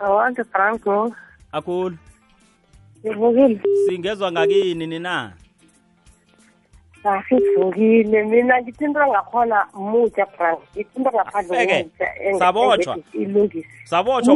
awonke 0.00 0.44
franco. 0.44 1.14
Akhulu. 1.52 1.96
Ngivukile. 3.06 3.60
Singezwa 3.88 4.32
ngakini 4.32 4.86
nina? 4.86 5.32
Asivukile 7.04 8.24
mina 8.24 8.62
ngithi 8.62 8.84
into 8.84 9.00
engakhona 9.00 9.66
mutsha 9.74 10.26
frank. 10.26 10.58
Ngithi 10.76 10.96
into 10.98 11.10
ngaphandle 11.10 11.88
sabotshwa 13.88 14.34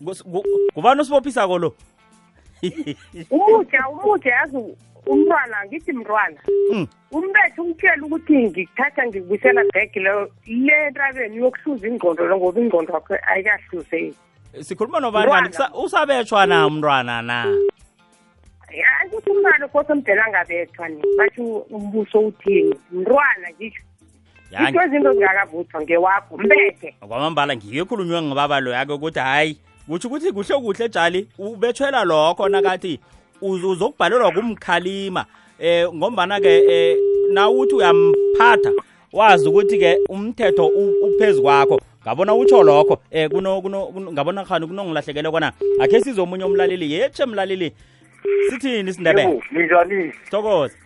gu- 0.00 0.44
ngubani 0.72 1.00
usibophisako 1.00 1.58
lo? 1.58 1.74
Umutsha 3.30 3.88
umutsha 3.88 4.30
yazi 4.30 4.56
umntwana 5.06 5.56
ngithi 5.66 5.92
mntwana. 5.92 6.40
Mm. 6.72 6.86
umbethe 7.12 7.60
umtshela 7.60 8.06
ukuthi 8.06 8.32
ngikuthatha 8.38 9.06
ngikubuyisela 9.06 9.64
bhegi 9.74 9.98
leyo 10.00 10.30
le 10.46 10.90
ntabeni 10.90 11.36
yokuhluza 11.36 11.88
ingqondo 11.88 12.26
lo 12.26 12.36
ngoba 12.36 12.60
ingqondo 12.60 12.92
wakhe 12.92 13.14
ayikahluzeki 13.26 14.14
sikhuluma 14.60 15.00
nobani 15.00 15.30
usabetshwa 15.84 16.46
na 16.46 16.66
umntwana 16.66 17.22
na 17.22 17.46
umntwana 19.44 19.68
kose 19.68 19.94
mdela 19.94 20.24
angabethwa 20.24 20.88
ni 20.88 21.02
bathi 21.18 21.40
umbuso 21.70 22.18
uthini? 22.20 22.74
Mntwana 22.92 23.48
ngisho 23.58 23.82
into 24.68 24.82
izinto 24.86 25.12
zingakavuthwa 25.12 25.82
ngewakho 25.82 26.36
mbethe. 26.38 26.94
Kwamambala 27.08 27.56
ngike 27.56 27.78
ekhulunywe 27.78 28.22
ngibaba 28.22 28.60
lo 28.60 28.70
yake 28.70 28.92
ukuthi 28.92 29.18
hayi 29.18 29.56
kutsho 29.88 30.08
ukuthi 30.08 30.32
kuhle 30.32 30.54
kuhle 30.56 30.88
jali 30.88 31.28
ubetshwela 31.38 32.04
lokho 32.04 32.48
nakathi 32.48 33.00
uz- 33.42 33.64
uzokubhalelwa 33.66 34.32
kumkhalima. 34.32 35.26
Eh 35.58 35.88
ngombana-ke 35.94 36.52
eh 36.68 36.96
nawuthi 37.32 37.74
uyamphatha 37.74 38.72
wazi 39.12 39.48
ukuthi-ke 39.48 39.98
umthetho 40.08 40.66
uphezu 40.66 41.42
kwakho. 41.42 41.80
Ngabona 42.02 42.34
utsho 42.34 42.62
lokho 42.62 43.00
kuno- 43.30 44.12
ngabona 44.12 44.44
khani 44.44 44.66
kunongilahlekele 44.66 45.30
kona? 45.30 45.52
Akhe 45.80 46.00
size 46.00 46.20
omunye 46.20 46.44
umlaleli 46.44 46.92
yetshe 46.92 47.26
mlaleli 47.26 47.72
sithini 48.50 48.90
isindebele? 48.90 49.42
Ninjani 49.52 50.12
sithokoze 50.24 50.76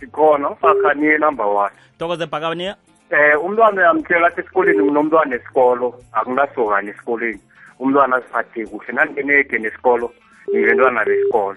sikhona 0.00 0.50
ufakhaniye 0.50 1.18
number 1.18 1.46
one. 1.46 1.74
Sithokoze 1.92 2.26
bhakaniya 2.26 2.76
eh 3.10 3.44
umntwana 3.44 3.80
uyamtshela 3.80 4.26
athi 4.26 4.40
esikoleni 4.40 4.82
nginomntwana 4.82 5.36
esikolo 5.36 6.00
akunasokani 6.12 6.90
esikoleni. 6.90 7.40
Umntwana 7.78 8.16
aziphathe 8.16 8.66
kuhle 8.66 8.92
nangeneke 8.92 9.58
nesikolo 9.58 10.12
ngibentwana 10.50 11.04
besikolo. 11.04 11.56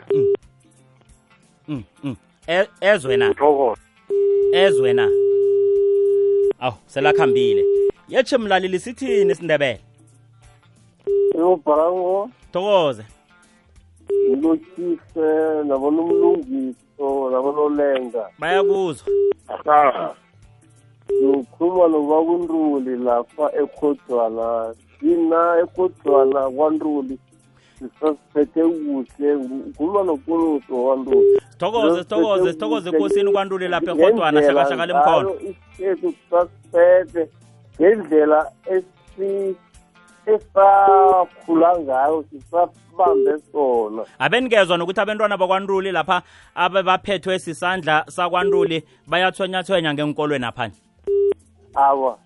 Mm, 1.68 1.84
mm. 2.04 2.16
E- 2.48 2.70
ezwe 2.82 3.18
na? 3.18 3.36
Ezwe 4.54 4.94
na? 4.94 5.10
Awu 6.60 6.76
selakhambile. 6.88 7.64
Yetshe 8.10 8.38
mlaleli 8.38 8.80
sithini 8.80 9.32
isindebele? 9.32 9.80
Yobharango 11.36 12.30
thokoze. 12.52 13.04
Ilotshise 14.32 15.28
nabona 15.68 16.02
umlungiso 16.02 17.30
nabona 17.32 17.60
olenga 17.68 18.24
bayakuzwa 18.40 19.06
ngikhuluma 21.24 21.88
noba 21.88 22.18
kuntuli 22.28 22.96
lapha 23.08 23.46
ekhodwana 23.62 24.74
thina 25.00 25.40
ekhodwana 25.64 26.50
kwantuli 26.50 27.16
sisasiphethe 27.78 28.62
kuhle 28.64 29.30
ngikhuluma 29.38 30.04
nokunuso 30.04 30.74
kwantuli. 30.84 31.42
Sithokoze 31.52 32.04
sithokoze 32.04 32.52
sithokoze 32.52 32.90
ekosini 32.90 33.32
kwantuli 33.32 33.68
lapha 33.68 33.92
ehodwana 33.92 34.42
hlakahlaka 34.42 34.86
lemkhono 34.86 35.32
isikhethu 35.50 36.14
sisasiphethe 36.18 37.30
ngendlela 37.80 38.52
esi 38.66 39.56
esakhula 40.28 41.80
ngayo 41.80 42.26
sisabambe 42.30 43.34
sona. 43.52 44.04
Abenikezwa 44.20 44.78
nokuthi 44.78 45.00
abantwana 45.02 45.38
bakwantuli 45.38 45.92
lapha 45.92 46.22
abebaphethwe 46.56 47.40
sisandla 47.40 48.06
sakwantuli 48.10 48.84
bayathwenyathwenya 49.08 49.94
ngenkolweni 49.94 50.46
aphanye 50.46 50.76
awa 51.76 52.18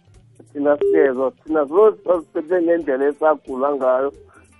thina 0.54 0.78
sikezwa 0.78 1.32
thina 1.32 1.66
sisasiphethe 1.68 2.62
ngendlela 2.62 3.06
esakhula 3.06 3.76
ngayo. 3.76 4.14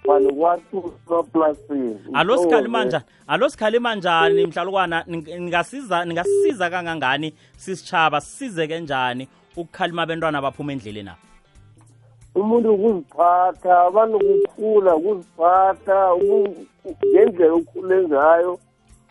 Fani 0.06 0.34
kwathusaplasini 0.34 2.00
alo 2.14 2.38
sikhalima 2.38 2.86
njani 2.86 3.04
alo 3.28 3.50
sikhalima 3.50 3.96
njani 3.96 4.46
mhlalukwana 4.46 5.02
ning- 5.08 5.40
ningasiza 5.40 6.06
ningasisiza 6.06 6.70
kangangani? 6.70 7.34
Sisitshaba 7.58 8.22
sisizeke 8.22 8.80
njani 8.80 9.28
ukukhalima 9.56 10.02
abantwana 10.02 10.38
abaphuma 10.38 10.72
endleleni 10.74 11.10
apha 11.10 11.31
umuntu 12.36 12.74
ukuziphatha 12.74 13.80
abantu 13.88 14.20
kukhula 14.20 14.96
ukuziphatha 14.96 16.14
uku- 16.14 16.66
ngendlela 17.08 17.54
okhule 17.54 18.08
ngayo. 18.08 18.60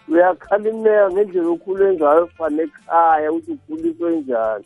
Uyakhalimeka 0.08 1.10
ngendlela 1.12 1.48
okhule 1.48 1.94
ngayo 1.94 2.26
fane 2.26 2.62
ekhaya 2.62 3.32
ukuthi 3.32 3.52
ukhuliswe 3.52 4.16
njani. 4.16 4.64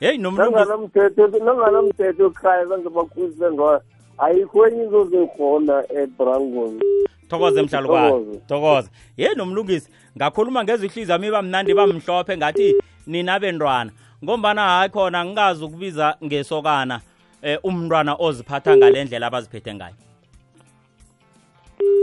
Heyi 0.00 0.18
nomlungisi 0.18 0.58
nanganamthetho 0.58 1.26
nanganamthetho 1.38 2.26
ekhaya 2.26 2.66
bange 2.66 2.88
bakhulise 2.88 3.50
ngayo 3.52 3.80
ayikho 4.18 4.66
enye 4.66 4.82
into 4.84 5.04
zekhona 5.04 5.84
edrangoni 5.92 6.80
thokoze 7.28 7.62
mhlalukwana 7.62 8.38
Thokoze. 8.48 8.88
ye 9.16 9.34
nomlungisi 9.34 9.90
ngakhuluma 10.16 10.64
ngezwa 10.64 10.86
ihliziyo 10.86 11.12
yami 11.12 11.26
iba 11.26 11.42
mnandi 11.42 11.70
iba 11.72 11.86
mhlophe 11.86 12.36
ngathi 12.36 12.74
nina 13.06 13.38
bentwana. 13.40 13.90
Ngombana 14.24 14.62
hayi 14.68 14.88
khona 14.90 15.24
ngikazi 15.24 15.64
ukubiza 15.64 16.16
ngesokana 16.24 17.00
eh 17.42 17.58
umntwana 17.62 18.14
oziphatha 18.18 18.76
ngale 18.76 19.04
ndlela 19.04 19.26
abaziphethe 19.26 19.74
ngayo? 19.74 19.94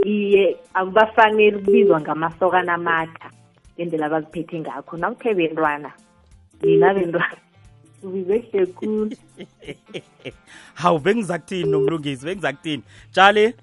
Iye 0.04 0.56
akubafanele 0.74 1.56
ukubizwa 1.56 2.00
ngamasokana 2.00 2.74
amatha 2.74 3.30
ngendlela 3.76 4.06
abaziphethe 4.06 4.60
ngakho. 4.60 4.96
Nawuthe 4.96 5.34
bentwana 5.34 5.92
nina 6.62 6.94
bentwana 6.94 7.36
ubize 8.02 8.38
kuhle 8.38 8.66
khulu. 8.66 9.10
Hawu 10.80 10.98
bengiza 10.98 11.38
kuthini 11.38 11.70
nomlungisi? 11.70 12.26
Bengiza 12.26 12.52
kuthini 12.52 12.82
tshali 13.12 13.54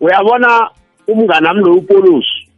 uyabona 0.00 0.70
umngane 1.08 1.48
wami 1.48 1.60
lo 1.64 1.74
upolusi? 1.74 2.48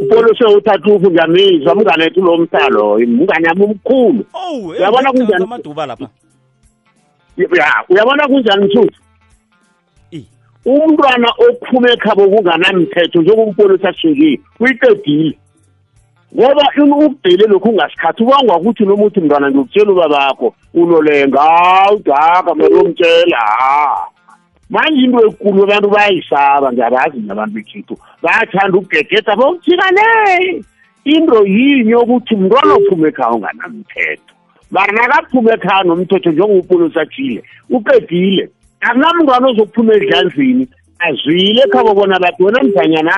Upolusi 0.00 0.44
uthatha 0.44 0.92
ufu 0.92 1.10
ngiyamizwa 1.10 1.72
umngane 1.72 2.04
wethu 2.04 2.20
lo 2.20 2.38
mtalo 2.38 2.94
umngane 2.94 3.48
wami 3.48 3.64
omkhulu 3.64 4.24
Uyabona 4.68 5.12
kunjani? 5.12 5.44
amaduba 5.44 5.86
lapha 5.86 6.08
ya 7.58 7.84
uyabona 7.88 8.28
kunjani 8.28 8.64
mthuthu 8.64 9.02
umntwana 10.64 11.28
ophuma 11.44 11.90
ekhabo 11.90 12.28
kunganamthetho 12.30 13.22
njengompolusi 13.22 13.86
asukile 13.86 14.40
uyiqedile. 14.60 15.36
Ngoba 16.34 16.64
ukudele 16.96 17.44
lokhu 17.46 17.68
ungasikhathi 17.68 18.22
ubangwa 18.22 18.56
ukuthi 18.56 18.84
noma 18.84 19.04
uthi 19.04 19.20
mntwana 19.20 19.50
ngiyokutshela 19.50 19.92
ubabakho 19.92 20.54
unolenga 20.74 21.40
hawu 21.40 21.98
daka 21.98 22.54
mele 22.54 22.74
umtshela 22.74 23.36
ha. 23.36 24.06
Manje 24.70 25.00
into 25.04 25.26
ekulu 25.26 25.62
abantu 25.64 25.88
bayayisaba 25.90 26.72
ngiyabazi 26.72 27.20
nabantu 27.20 27.54
bekhethu 27.54 27.94
bayathanda 28.22 28.78
ukugegeda 28.78 29.36
bokujika 29.36 29.90
le 29.96 30.64
into 31.04 31.46
yinye 31.46 31.90
yokuthi 31.90 32.36
mntwana 32.36 32.74
ophuma 32.74 33.08
ekhaya 33.08 33.34
unganamthetho 33.36 34.34
mara 34.72 34.92
nakaphuma 34.92 35.52
ekhaya 35.54 35.84
nomthetho 35.84 36.30
njengopolosi 36.30 36.98
atshile 36.98 37.40
uqedile. 37.70 38.44
Akunamntwana 38.80 39.48
ozokuphuma 39.48 39.92
edlandlini 39.94 40.64
azwile 41.06 41.60
ekhabo 41.66 41.94
bona 41.94 42.18
bathi 42.22 42.42
wena 42.42 42.62
mzanyana 42.62 43.14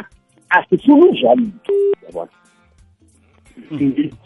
asifuni 0.50 1.04
uzwa 1.08 1.34
lutho 1.34 1.72
yabona. 2.04 2.30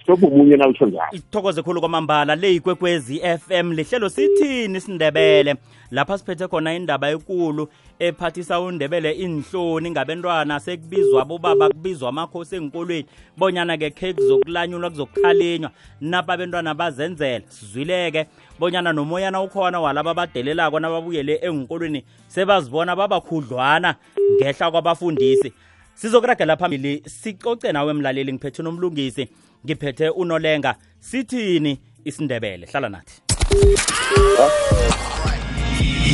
Sobumunye 0.06 0.56
nawutsho 0.56 0.86
njalo 0.86 1.12
ithokoze 1.12 1.62
khulu 1.62 1.80
kwamambala. 1.80 2.34
Le 2.36 2.54
ikwekwezi 2.54 3.20
FM 3.20 3.72
lihlelo 3.72 4.08
sithini 4.08 4.80
sindebele? 4.80 5.56
Lapha 5.90 6.18
siphethe 6.18 6.48
khona 6.48 6.74
indaba 6.74 7.10
enkulu 7.10 7.68
ephathisa 7.98 8.60
undebele 8.60 9.12
inhloni 9.12 9.90
ngabentwana 9.90 10.60
sekubizwa 10.60 11.24
bobaba 11.24 11.68
kubizwa 11.68 12.08
amakhosi 12.08 12.56
enkolweni 12.56 13.06
bonyana-ke 13.36 13.90
khe 13.90 14.12
kuzokulanyulwa 14.12 14.90
kuzokukhalinywa. 14.90 15.70
Napa 16.00 16.32
abentwana 16.32 16.74
bazenzela 16.74 17.44
sizwileke 17.48 18.26
bonyana 18.58 18.92
nomoyana 18.92 19.42
ukhona 19.42 19.80
walaba 19.80 20.10
abadelelako 20.10 20.80
nababuyele 20.80 21.40
enkolweni 21.42 22.04
sebazibona 22.26 22.96
babakhudlwana 22.96 23.94
ngehla 24.36 24.70
kwabafundisi 24.70 25.52
sizokuragela 26.00 26.56
phambili 26.56 27.02
sicoce 27.06 27.72
nawe 27.72 27.92
mlaleli 27.92 28.32
ngiphethe 28.32 28.62
nomlungisi 28.62 29.28
ngiphethe 29.66 30.08
unolenga. 30.08 30.74
Sithini 31.00 31.78
isindebele? 32.04 32.66
Hlala 32.66 32.88
nathi. 32.88 33.22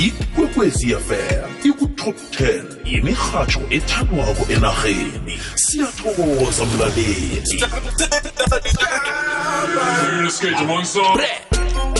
Ikwekwezi 0.06 0.94
fm 0.94 1.68
ikutop 1.68 2.16
10 2.16 2.62
yemirhatsho 2.84 3.60
ethandwako 3.70 4.52
enarheni. 4.52 5.38
Siyathokoza 5.54 6.64
mlaleli. 6.64 7.64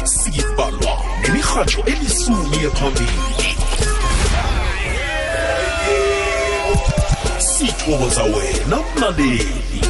Sibalwa 0.05 1.01
nemirhatsho 1.23 1.83
elisumi 1.87 2.57
ephambili 2.57 3.43
ngiyathokoza 7.85 8.23
wena 8.23 8.79
mlaleli 8.97 9.81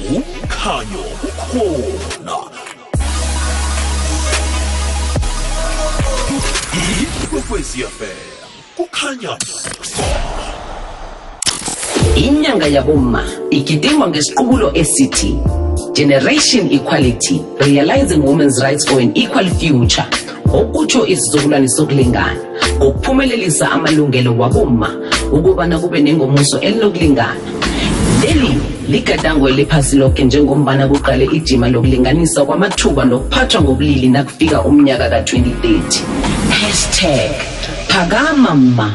umkhanyo 0.00 1.04
ukhona 1.28 2.36
ikwekwezi 7.24 7.80
yafela 7.80 8.12
kukhanya 8.76 9.38
inyanga 12.16 12.66
yaboma 12.66 13.24
igidingwa 13.50 14.08
ngesiqubulo 14.08 14.70
esithi 14.74 15.38
generation 15.94 16.72
equality 16.72 17.42
realizing 17.60 18.22
women's 18.22 18.62
rights 18.62 18.84
for 18.88 19.00
an 19.00 19.12
equal 19.16 19.48
future. 19.48 20.27
Okutsho 20.52 21.06
isizukulwane 21.06 21.68
sokulingana 21.68 22.40
ngokuphumelelisa 22.76 23.70
amalungelo 23.70 24.36
wabomma 24.38 24.90
ukubana 25.32 25.78
kube 25.78 26.00
nengomuso 26.00 26.60
elinokulingana 26.60 27.36
leli 28.22 28.60
ligadango 28.88 29.48
eliphasi 29.48 29.96
lonke 29.96 30.24
njengombana 30.24 30.88
kuqale 30.88 31.24
ijima 31.24 31.68
lokulinganisa 31.68 32.44
kwamathuba 32.44 33.04
nokuphathwa 33.04 33.62
ngobulili 33.62 34.08
nakufika 34.08 34.62
umnyaka 34.62 35.08
ka-2030 35.08 36.02
hashtag 36.50 37.30
phakama 37.88 38.54
ma 38.54 38.92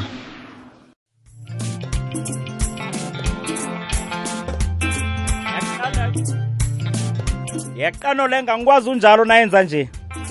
yeqano 7.75 8.27
lenga 8.27 8.57
ngikwazi 8.57 8.89
unjalo 8.89 9.25
nayenza 9.25 9.63
nje. 9.63 9.89
um 10.15 10.22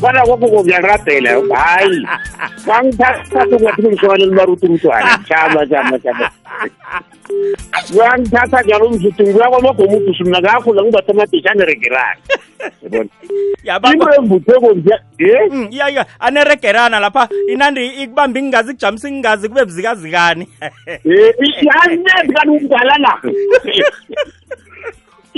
fana 0.00 0.22
kwakho 0.26 0.48
kuyakurabhela 0.48 1.30
hayi. 1.54 2.06
Wangithatha 2.66 3.46
ungathi 3.46 3.82
ngishona 3.82 4.16
limaruti 4.16 4.66
umntwana. 4.66 5.18
Shama 5.28 5.68
shama 5.68 6.00
shama 6.02 6.30
wangithatha 7.96 8.62
njalo 8.62 8.86
umzuthi 8.86 9.22
ngibuya 9.22 9.48
kwamagomudusu 9.48 10.24
mna 10.24 10.40
ngakhula 10.40 10.82
ngibatha 10.82 11.12
amadisha 11.12 11.50
aneregerana. 11.50 12.20
Into 13.92 14.14
emvutheko 14.18 14.72
nje 14.72 14.94
Mm, 15.50 15.68
iya 15.70 15.90
iya 15.90 16.06
aneregerana 16.20 17.00
lapha. 17.00 17.28
Inandi 17.48 17.86
ikubamba 17.86 18.38
ingazi 18.40 18.72
kujamisa 18.74 19.08
ingazi 19.08 19.48
kube 19.48 19.64
buzikazikani. 19.64 20.48
Yazi 21.04 22.02
kanti 22.34 22.50
ukudala 22.50 22.98
la 22.98 23.20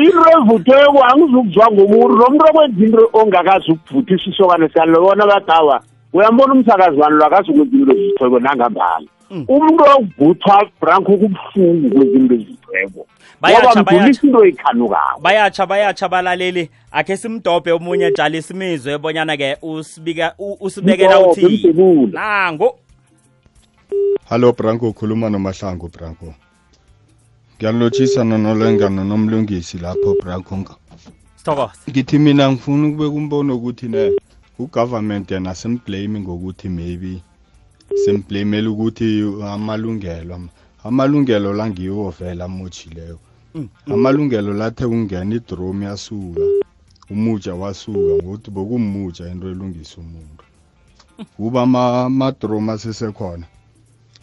into 0.04 0.24
evutheko 0.36 1.04
angizukuzwa 1.04 1.66
ngomuntu 1.72 2.16
nomuntu 2.16 2.44
okwenza 2.48 2.84
into 2.84 3.10
ongakazi 3.12 3.70
ukuvuthisa 3.72 4.30
isokane 4.30 4.68
siyalobona 4.68 5.26
badawa 5.26 5.82
uyambona 6.12 6.52
umsakazi 6.54 7.00
wani 7.00 7.16
lwakazi 7.16 7.50
ukwenza 7.50 7.76
into 7.76 7.92
ezithweko 7.92 8.38
nangambala. 8.40 9.06
Umuntu 9.30 9.84
ovuthwa 9.98 10.66
branko 10.80 11.12
kubuhlungu 11.16 11.90
kwenza 11.90 12.18
into 12.18 12.34
ezithweko 12.34 13.06
Bayatsha, 13.40 13.68
ngoba 13.68 13.82
mdlulisa 13.82 14.02
bayatsha. 14.02 14.26
into 14.26 14.44
eyikhanukako 14.44 15.20
bayatsha 15.20 15.66
bayatsha 15.66 16.08
balaleli. 16.08 16.70
Akhe 16.92 17.16
simdobhe 17.16 17.72
omunye 17.72 18.10
jali 18.12 18.42
simizwe 18.42 18.98
bonyana-ke 18.98 19.56
usibika 19.62 20.34
u- 20.38 20.56
usibekela 20.60 21.20
Mdobhe, 21.20 21.30
uthi 21.46 21.68
mdebule. 21.68 22.12
nango 22.12 22.76
Hallo 24.28 24.52
Branko 24.52 24.88
ukhuluma 24.88 25.30
noMahlangu 25.30 25.88
Branko. 25.88 26.34
Ngiyalotshisa 27.60 28.24
nonolengano 28.24 29.04
nomlungisi 29.04 29.78
lapho 29.84 30.16
Branko. 30.22 30.56
sithokoza 31.36 31.72
Ngithi 31.90 32.18
mina 32.18 32.52
ngifuna 32.52 32.88
ukubeka 32.88 33.14
umbono 33.20 33.56
ukuthi 33.56 33.88
ne 33.88 34.02
ugovernment 34.58 35.30
yena 35.30 35.54
simblame 35.54 36.20
ngokuthi 36.20 36.68
maybe 36.68 37.20
simblamele 38.04 38.68
ukuthi 38.68 39.06
amalungelo 39.44 40.34
am- 40.34 40.48
amalungelo 40.84 41.52
la 41.52 41.68
ngiwo 41.70 42.10
vela 42.18 42.44
amochileyo. 42.44 43.18
Amalungelo 43.92 44.52
lathe 44.56 44.86
kungena 44.88 45.34
idrome 45.36 45.84
yasuka. 45.86 46.40
Umuja 47.10 47.54
wasuka 47.54 48.24
ngokuthi 48.24 48.50
bokumuja 48.50 49.28
into 49.28 49.48
elungisa 49.52 49.96
umuntu. 50.00 50.44
Kuba 51.36 51.62
ama 51.62 52.04
amadrome 52.08 52.72
asesekhona. 52.72 53.44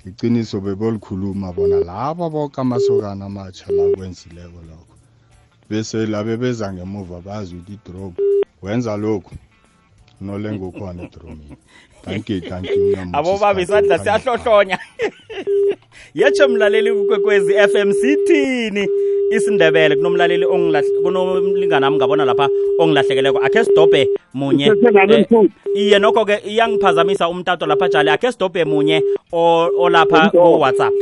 Iqiniso 0.10 0.58
bebolikhuluma 0.66 1.52
bona 1.56 1.80
laba 1.90 2.30
boke 2.30 2.62
amasokana 2.62 3.26
amatsha 3.26 3.68
la 3.72 3.84
kwenzileko 3.96 4.60
lokho. 4.70 4.96
Bese 5.70 6.06
labe 6.06 6.38
beza 6.38 6.74
ngemuva 6.74 7.18
bazi 7.22 7.56
ukuthi 7.56 7.74
idrop 7.74 8.14
wenza 8.62 8.98
lokhu 8.98 9.36
nolengo 10.22 10.72
ukhona 12.08 12.16
edromini 12.16 12.50
danki 12.50 12.80
danki 12.90 13.14
abobaba 13.14 13.62
isandla 13.62 14.00
siyahlohlonya 14.00 14.78
yetsho 16.20 16.48
mlaleli 16.48 16.94
kukwekwezi 16.94 17.54
FM 17.54 17.92
sithini 17.92 18.88
isindebele 19.32 19.96
kunomlaleli 19.96 20.46
kunomlingana 21.04 21.80
nami 21.80 21.98
ngabona 21.98 22.26
lapha 22.26 22.50
ongilahlekeleko. 22.80 23.40
Akhe 23.44 23.64
sidobhe 23.64 24.08
munye. 24.34 24.66
Eh, 24.66 25.28
iye 25.76 26.00
nokho-ke 26.00 26.42
iyangiphazamisa 26.48 27.30
umtato 27.30 27.66
lapha 27.66 27.90
jale. 27.90 28.12
Akhe 28.12 28.32
sidobhe 28.32 28.66
munye 28.66 29.04
olapha 29.32 30.30
ku-whatsapp. 30.30 30.94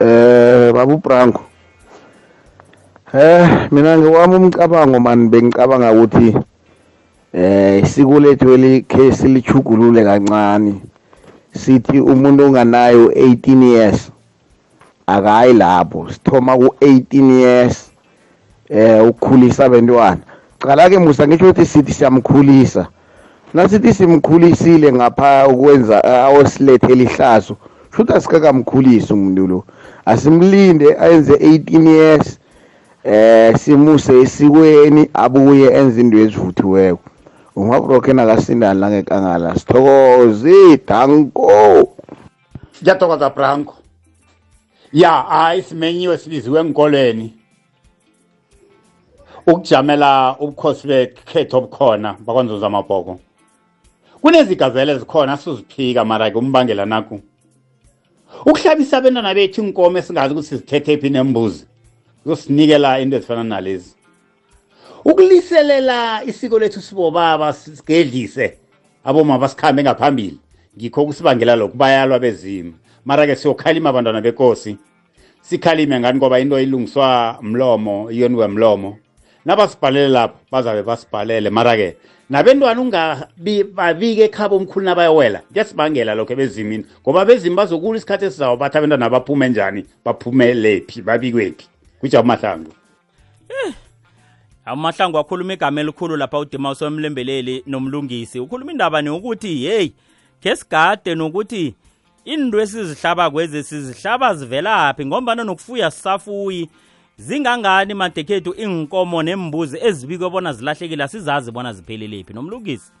Eh 0.00 0.72
babu 0.72 0.98
Branko. 0.98 1.42
Eh 3.12 3.68
mina 3.70 3.98
ngewami 3.98 4.36
umcabango 4.36 5.00
man 5.00 5.28
bengicabanga 5.28 5.92
ukuthi 5.92 6.49
eh 7.32 7.82
isiko 7.82 8.20
lethu 8.20 8.52
elikhe 8.54 9.12
silichugulule 9.12 10.04
kancane. 10.04 10.74
Sithi 11.54 12.00
umuntu 12.00 12.44
onganayo 12.44 13.06
18 13.06 13.62
years 13.62 14.10
akayi 15.06 15.52
lapho. 15.52 16.08
Sithoma 16.12 16.56
ku-18 16.56 17.30
years 17.40 17.90
eh 18.68 19.08
ukukhulisa 19.08 19.64
abantwana 19.64 20.18
cala 20.58 20.90
ke 20.90 20.98
musa 20.98 21.26
ngisho 21.26 21.44
ukuthi 21.44 21.66
sithi 21.66 21.92
siyamkhulisa. 21.92 22.86
Nasithi 23.54 23.94
simkhulisile 23.94 24.92
ngapha 24.92 25.48
ukwenza 25.48 26.04
awosilethela 26.04 27.02
ihlazo 27.02 27.56
shuthi 27.96 28.12
asikakamkhulisi 28.12 29.12
umuntu 29.12 29.46
lo. 29.46 29.64
Asimlinde 30.06 30.96
ayenze 30.98 31.34
18 31.34 31.88
years 31.88 32.38
eh 33.04 33.56
simuse 33.58 34.20
esikweni 34.20 35.10
abuye 35.14 35.70
enze 35.70 36.00
into 36.00 36.18
ezivuthiweko. 36.18 37.09
Umabroke 37.60 38.12
nakasindani 38.12 38.80
langekangala 38.80 39.54
sithokoze 39.54 40.76
danko 40.88 41.92
ngiyathokoza 42.82 43.30
branko. 43.30 43.74
Ya 44.92 45.10
hayi 45.10 45.62
simenyiwe 45.62 46.18
sibiziwe 46.18 46.60
enkolweni. 46.60 47.34
Ukujamela 49.46 50.36
ubukhosi 50.40 50.86
bekhetho 50.88 51.58
obukhona 51.58 52.16
bakwanzuza 52.26 52.66
amabhoko 52.66 53.20
kunezigazelo 54.22 54.92
ezikhona 54.92 55.36
siziphika 55.36 56.04
mara-ke 56.04 56.38
umbangela 56.38 56.86
naku 56.86 57.20
ukuhlabisa 58.46 58.98
abentwana 58.98 59.34
bethu 59.34 59.60
inkomo 59.62 59.98
esingazi 59.98 60.32
ukuthi 60.32 60.48
sizithethe 60.48 60.96
phi 60.96 61.10
nembuzi 61.10 61.64
zosinikela 62.26 63.00
into 63.00 63.16
ezifana 63.16 63.44
nalezi. 63.44 63.99
Ukuliselela 65.10 66.24
isiko 66.24 66.58
lethu 66.58 66.80
sibobaba 66.82 67.52
sigedlise 67.52 68.58
aboma 69.04 69.38
basikhambe 69.38 69.82
ngaphambili. 69.82 70.38
Ngikho 70.76 71.06
kusibangela 71.06 71.56
lokhu 71.56 71.76
bayalwa 71.76 72.18
bezimo. 72.18 72.72
Mara-ke 73.04 73.36
siyokhalima 73.36 73.90
abantwana 73.90 74.20
bekosi. 74.20 74.76
Sikhalime 75.42 76.00
ngani 76.00 76.18
ngoba 76.18 76.40
into 76.40 76.60
ilungiswa 76.60 77.38
mlomo 77.42 78.10
iyoniwe 78.10 78.48
mlomo. 78.48 78.98
Nabasibhalele 79.44 80.08
lapho 80.08 80.38
bazabe 80.52 80.82
basibhalele. 80.82 81.50
Mara-ke 81.50 81.96
nabentwana 82.30 82.80
ungabike 82.80 84.24
ekhaba 84.24 84.56
omkhulu 84.56 84.84
nabayowela. 84.84 85.42
Kuyasibangela 85.52 86.14
lokho 86.14 86.32
ebezimini 86.32 86.84
ngoba 87.02 87.24
bezimi 87.24 87.56
bazokula 87.56 87.98
isikhathi 87.98 88.24
esizawo 88.24 88.56
bathi 88.56 88.78
abentwana 88.78 89.10
baphume 89.10 89.48
njani? 89.48 89.84
Baphumelephi 90.04 91.02
babikwephi? 91.02 91.68
Kujabu 92.00 92.28
mahlangu 94.66 94.80
amahlangu 94.80 95.18
akhuluma 95.18 95.52
igama 95.52 95.80
elikhulu 95.80 96.16
lapha 96.16 96.38
udima 96.38 96.70
usomlembeleli 96.70 97.62
nomlungisi. 97.66 98.40
Ukhuluma 98.40 98.72
indaba 98.72 99.02
ni 99.02 99.10
ukuthi 99.10 99.64
yeyi 99.64 99.94
khe 100.42 100.56
sigade 100.56 101.14
nokuthi 101.14 101.74
into 102.24 102.60
esizihlaba 102.60 103.30
kwezi 103.30 103.62
sizihlaba 103.62 104.34
zivelaphi 104.34 105.06
ngombana 105.06 105.44
nokufuya 105.44 105.90
sisafuyi 105.90 106.68
zingangani 107.16 107.94
madekhethu? 107.94 108.54
Iinkomo 108.58 109.22
nembuzi 109.22 109.78
ezibikwe 109.82 110.30
bona 110.30 110.52
zilahlekile 110.52 111.04
asizazi 111.04 111.52
bona 111.52 111.72
zipheleliphi 111.72 112.32
nomlungisi. 112.34 112.92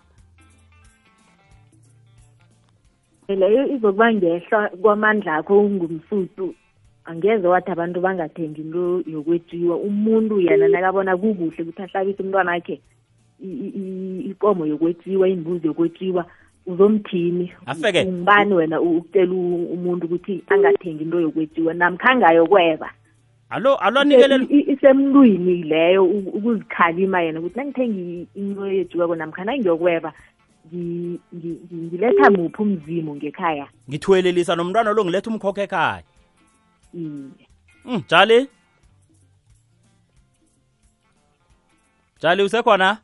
Leyo 3.28 3.66
izokuba 3.68 4.12
ngehla 4.12 4.68
kwamandla 4.82 5.36
akho 5.36 5.60
ungumsusu 5.60 6.54
angeze 7.04 7.46
wathi 7.48 7.70
abantu 7.70 8.00
bangathengi 8.00 8.60
into 8.60 9.02
yokwetjiwa. 9.06 9.76
Umuntu 9.76 10.40
yena 10.40 10.68
nakabona 10.68 11.16
kukuhle 11.16 11.62
ukuthi 11.62 11.82
ahlabise 11.82 12.22
umntwana 12.22 12.52
akhe 12.52 12.80
i- 13.42 13.46
i- 13.46 13.72
i- 13.76 14.20
ikomo 14.30 14.66
yokwetjiwa 14.66 15.28
imbuzi 15.28 15.66
yokwetjiwa 15.66 16.24
uzomthini? 16.66 17.52
Afeke. 17.66 18.04
ngibani 18.04 18.54
wena 18.54 18.80
u- 18.80 18.96
ukutela 18.96 19.32
u- 19.32 19.72
umuntu 19.72 20.06
ukuthi 20.06 20.42
angathengi 20.48 21.02
into 21.02 21.20
yokwetjiwa 21.20 21.74
namkhangayokweba 21.74 22.90
alo 23.50 23.74
i- 24.50 24.72
isemntwini 24.72 25.62
leyo 25.62 26.04
ukuzikhalima 26.04 27.20
yena 27.22 27.40
ukuthi 27.40 27.56
nangithengi 27.58 28.26
into 28.34 28.66
yetjiweko 28.66 29.16
namkhana 29.16 29.56
ngiyokweba 29.58 30.12
ngi- 30.72 31.18
ngi- 31.34 31.58
ngi- 31.66 31.82
ngiletha 31.86 32.30
muphi 32.30 32.62
umzimu 32.62 33.16
ngekhaya? 33.16 33.66
Ngithwelelisa 33.90 34.56
nomntwana 34.56 34.92
lo 34.92 35.04
ngiletha 35.04 35.30
umkhokha 35.30 35.62
ekhaya 35.62 36.02
iye 36.94 37.46
Mm, 37.84 38.02
Jali? 38.08 38.48
Jali 42.20 42.42
usekhona? 42.42 42.98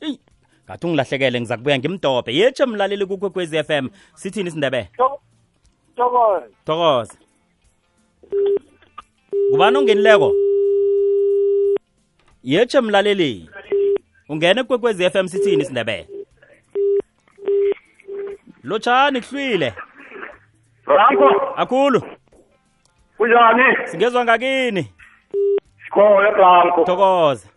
Ey, 0.00 0.18
ngathi 0.64 0.86
ungilahlekele 0.86 1.40
ngiza 1.40 1.56
kubuya 1.56 1.78
ngimdobhe. 1.78 2.34
Yetshe 2.34 2.66
mlaleli 2.66 3.06
kukwekwezi 3.06 3.64
FM. 3.64 3.88
Sithini 4.14 4.48
isindebele? 4.48 4.88
Thokoza. 5.96 6.46
Thokoza. 6.64 7.14
Ngubani 9.50 9.76
ongenileko? 9.78 10.32
Yetshe 12.42 12.80
mlaleli. 12.80 13.50
Ungene 14.28 14.62
kukwekwezi 14.62 15.10
FM 15.10 15.26
sithini 15.28 15.62
isindebele? 15.62 16.08
Lotshani 18.62 19.20
kuhlwile. 19.20 19.74
Ranko, 20.96 21.54
Akhulu. 21.56 22.02
kunjani? 23.16 23.76
Singezwa 23.84 24.24
ngakini. 24.24 24.92
Sikhoya 25.84 26.30
Ranko. 26.30 26.84
Thokoza. 26.84 27.48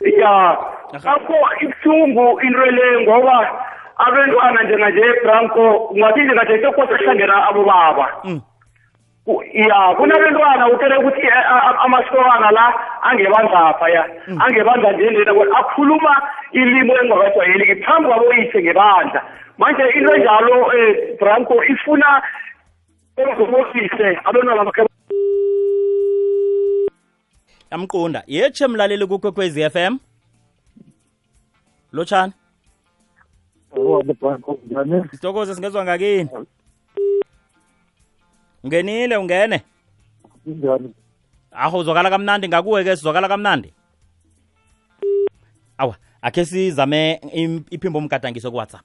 Ya, 0.00 0.56
akho 1.04 1.34
ibuhlungu 1.60 2.40
into 2.40 2.64
le 2.66 3.00
ngoba 3.04 3.64
abantwana 3.96 4.62
njenganje 4.62 5.04
Branko 5.22 5.90
ngathi 5.96 6.20
njengaje 6.22 6.60
sekose 6.62 6.94
kuhlangena 6.96 7.48
abobaba. 7.48 8.08
Ku- 9.24 9.42
Ya, 9.52 9.94
kunabantwana 9.96 10.68
utele 10.68 10.96
ukuthi 10.96 11.20
eh, 11.26 11.84
amasokana 11.84 12.50
la 12.50 12.74
angebandlapha 13.02 13.88
ya. 13.88 14.04
Angebandla 14.40 14.92
nje 14.92 15.24
kodwa 15.24 15.58
akhuluma 15.58 16.22
ilimo 16.52 16.94
engakajwayeleki 16.98 17.82
phambi 17.84 18.08
kwaboyise 18.08 18.62
ngebandla. 18.62 19.22
Manje 19.58 19.82
into 19.94 20.14
enjalo 20.14 20.72
eh 20.72 21.16
Branko 21.20 21.64
ifuna 21.64 22.22
Yamqonda. 27.70 28.22
Yetshe 28.26 28.66
mlaleli 28.66 29.06
kukwekwezi 29.06 29.70
FM. 29.70 29.98
Lotshani. 31.92 32.32
Sithokoze 35.10 35.54
singezwa 35.54 35.84
ngakini. 35.84 36.28
Ungenile 38.64 39.16
ungene. 39.16 39.62
Aho 41.52 41.78
uzokala 41.78 42.10
kamnandi 42.10 42.48
ngakuwe 42.48 42.84
ke 42.84 42.96
sizokala 42.96 43.28
kamnandi. 43.28 43.72
Awa, 45.78 45.94
akhe 46.22 46.44
sizame 46.44 47.20
im- 47.32 47.64
iphimbo 47.70 47.98
umgadangiso 47.98 48.50
ku 48.50 48.56
WhatsApp. 48.56 48.84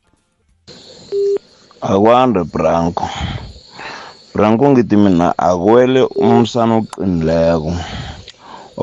akwande 1.82 2.44
branko 2.44 3.10
branko 4.36 4.70
ngithi 4.70 4.96
mina 4.96 5.28
akwele 5.50 6.02
umsana 6.04 6.74
oqinileko 6.82 7.72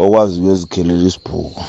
okwazi 0.00 0.34
ukuyozikhelela 0.40 1.04
isibhuku. 1.10 1.62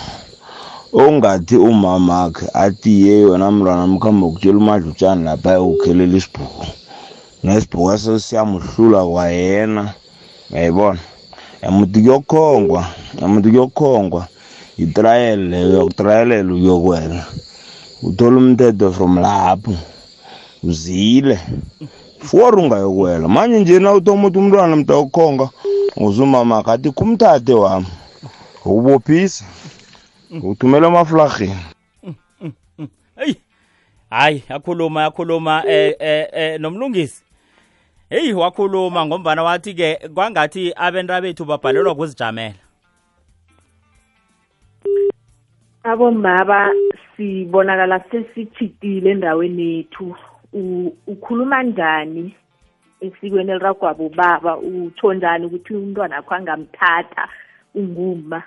Ongathi 1.04 1.56
umamakhe 1.70 2.46
athi 2.64 2.92
ye 3.04 3.16
yona 3.28 3.52
mntwana 3.52 3.84
mkhambe 3.92 4.24
ukutshela 4.26 4.58
umadlutshane 4.64 5.22
lapha 5.28 5.62
ukukhelela 5.62 6.16
isibhuku. 6.18 6.66
Nesibhuku 7.44 7.92
aso 7.92 8.20
siyamuhlula 8.26 9.00
kwayena 9.12 9.84
uyayibona? 10.52 11.02
Yamuthi 11.64 12.00
kuyokhongwa 12.02 12.82
yamuthi 13.20 13.50
kuyokhongwa 13.52 14.22
yitrayele 14.78 15.44
leyo 15.52 15.70
yokutrayelela 15.76 16.54
uyokwela 16.54 17.26
uthola 18.04 18.38
umthetho 18.38 18.92
from 18.96 19.20
lapho 19.20 19.76
uzile. 20.64 21.38
For 22.24 22.60
ungayokwela 22.60 23.28
manje 23.28 23.60
nje 23.60 23.80
na 23.80 23.94
uthoma 23.94 24.28
uthi 24.28 24.40
umntwana 24.40 24.76
mnta 24.76 24.98
ukhonga 24.98 25.50
uzumama 25.98 26.64
kathi 26.64 26.92
kumthathe 26.92 27.54
wami 27.54 27.88
ukubophisa 28.66 29.46
uthumela 30.44 30.88
amaflarheni 30.88 31.66
Hey. 33.16 33.36
Hayi, 34.10 34.44
eh 35.68 35.96
eh 36.00 36.28
eh 36.34 36.60
nomlungisi. 36.60 37.24
Hey 38.10 38.34
wakhuluma 38.34 39.06
ngombana 39.06 39.44
wathi 39.44 39.74
ke 39.74 40.10
kwangathi 40.14 40.74
abenta 40.76 41.22
bethu 41.22 41.46
babhalelwa 41.46 41.96
kuzijamela. 41.96 42.64
abomaba 45.84 46.72
sibonakala 47.18 48.00
sesithitile 48.12 49.12
endaweni 49.12 49.64
yethu 49.76 50.16
ukhuluma 51.08 51.64
njani 51.64 52.36
esikweni 53.02 53.52
eliragwabo 53.52 54.10
baba 54.10 54.58
utsho 54.58 55.14
njani 55.14 55.46
ukuthi 55.46 55.74
umntwana 55.74 56.18
akho 56.18 56.36
angamthatha 56.36 57.28
unguma 57.76 58.44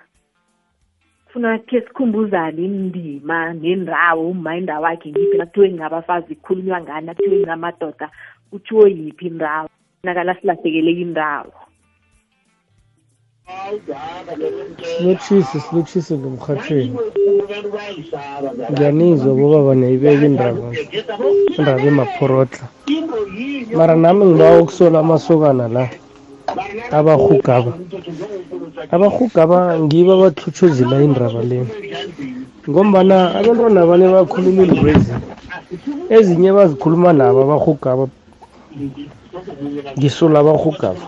funa 1.29 1.59
khe 1.59 1.81
sikhumbuzane 1.81 2.65
indima 2.65 3.53
nendawo 3.53 4.31
uma 4.31 4.57
indawo 4.57 4.87
akhe 4.87 5.11
ngiphi 5.11 5.39
nakuthiwe 5.39 5.73
ngabafazi 5.73 6.35
kukhulunywa 6.35 6.81
ngani 6.81 7.07
nakuthiwe 7.07 7.45
ngamadoda 7.47 8.11
kuthiwo 8.51 8.87
yiphi 8.89 9.27
indawo? 9.27 9.69
Nakala 10.05 10.35
silahlekeleke 10.35 11.01
indawo 11.01 11.66
silotshise 14.91 15.57
silotshise 15.65 16.13
ngomrhatshweni 16.21 16.97
ngiyanizwa 18.71 19.31
bobaba 19.39 19.73
nayibeka 19.81 20.25
indaba 20.31 20.67
indaba 21.59 21.85
emaphorotla 21.93 22.65
mara 23.79 23.95
nami 24.03 24.23
ngibawa 24.27 24.59
ukusola 24.63 24.97
amasokana 25.05 25.65
la 25.75 25.85
abahugaba 26.99 27.73
abahugaba 28.95 29.59
ngibo 29.85 30.11
abathutshuzela 30.17 30.97
indaba 31.07 31.41
lena 31.51 31.73
ngombana 32.69 33.17
abantwana 33.39 33.79
abanye 33.85 34.07
bakhuluma 34.15 34.61
iindwezi 34.65 35.13
ezinye 36.17 36.51
bazikhuluma 36.57 37.11
nabo 37.19 37.39
abahugaba 37.47 38.05
ngisola 39.99 40.39
abahugaba 40.41 41.01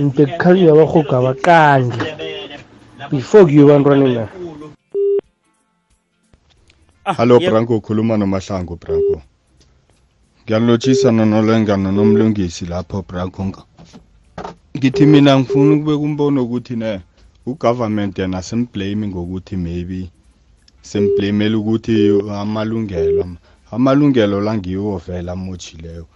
ngibhekukhalinywa 0.00 0.72
abahugaba 0.72 1.34
kanje 1.34 1.98
before 3.10 3.44
kuyo 3.44 3.66
bantwaneni 3.66 4.14
na 4.14 4.28
Hallo 7.04 7.38
Branko 7.40 7.76
ukhuluma 7.76 8.16
nomahlangu 8.16 8.76
Branko. 8.76 9.22
Ngiyanilotshisa 10.44 11.12
nonolenga 11.12 11.76
nonomlungisi 11.76 12.64
lapho 12.66 13.04
Branko. 13.08 13.44
Nga- 13.44 13.64
Ngithi 14.76 15.06
mina 15.06 15.38
ngifuna 15.38 15.74
ukubeka 15.74 15.98
umbono 16.02 16.42
ukuthi 16.42 16.76
ne 16.76 17.00
ugovernment 17.46 18.18
yena 18.18 18.42
simblame 18.42 19.08
ngokuthi 19.08 19.56
maybe 19.56 20.10
simblamela 20.82 21.58
ukuthi 21.58 22.20
amalungelo 22.32 23.22
am- 23.22 23.36
amalungelo 23.70 24.40
la 24.40 24.56
ngiwo 24.56 24.98
vela 24.98 25.32
amochileyo. 25.32 26.06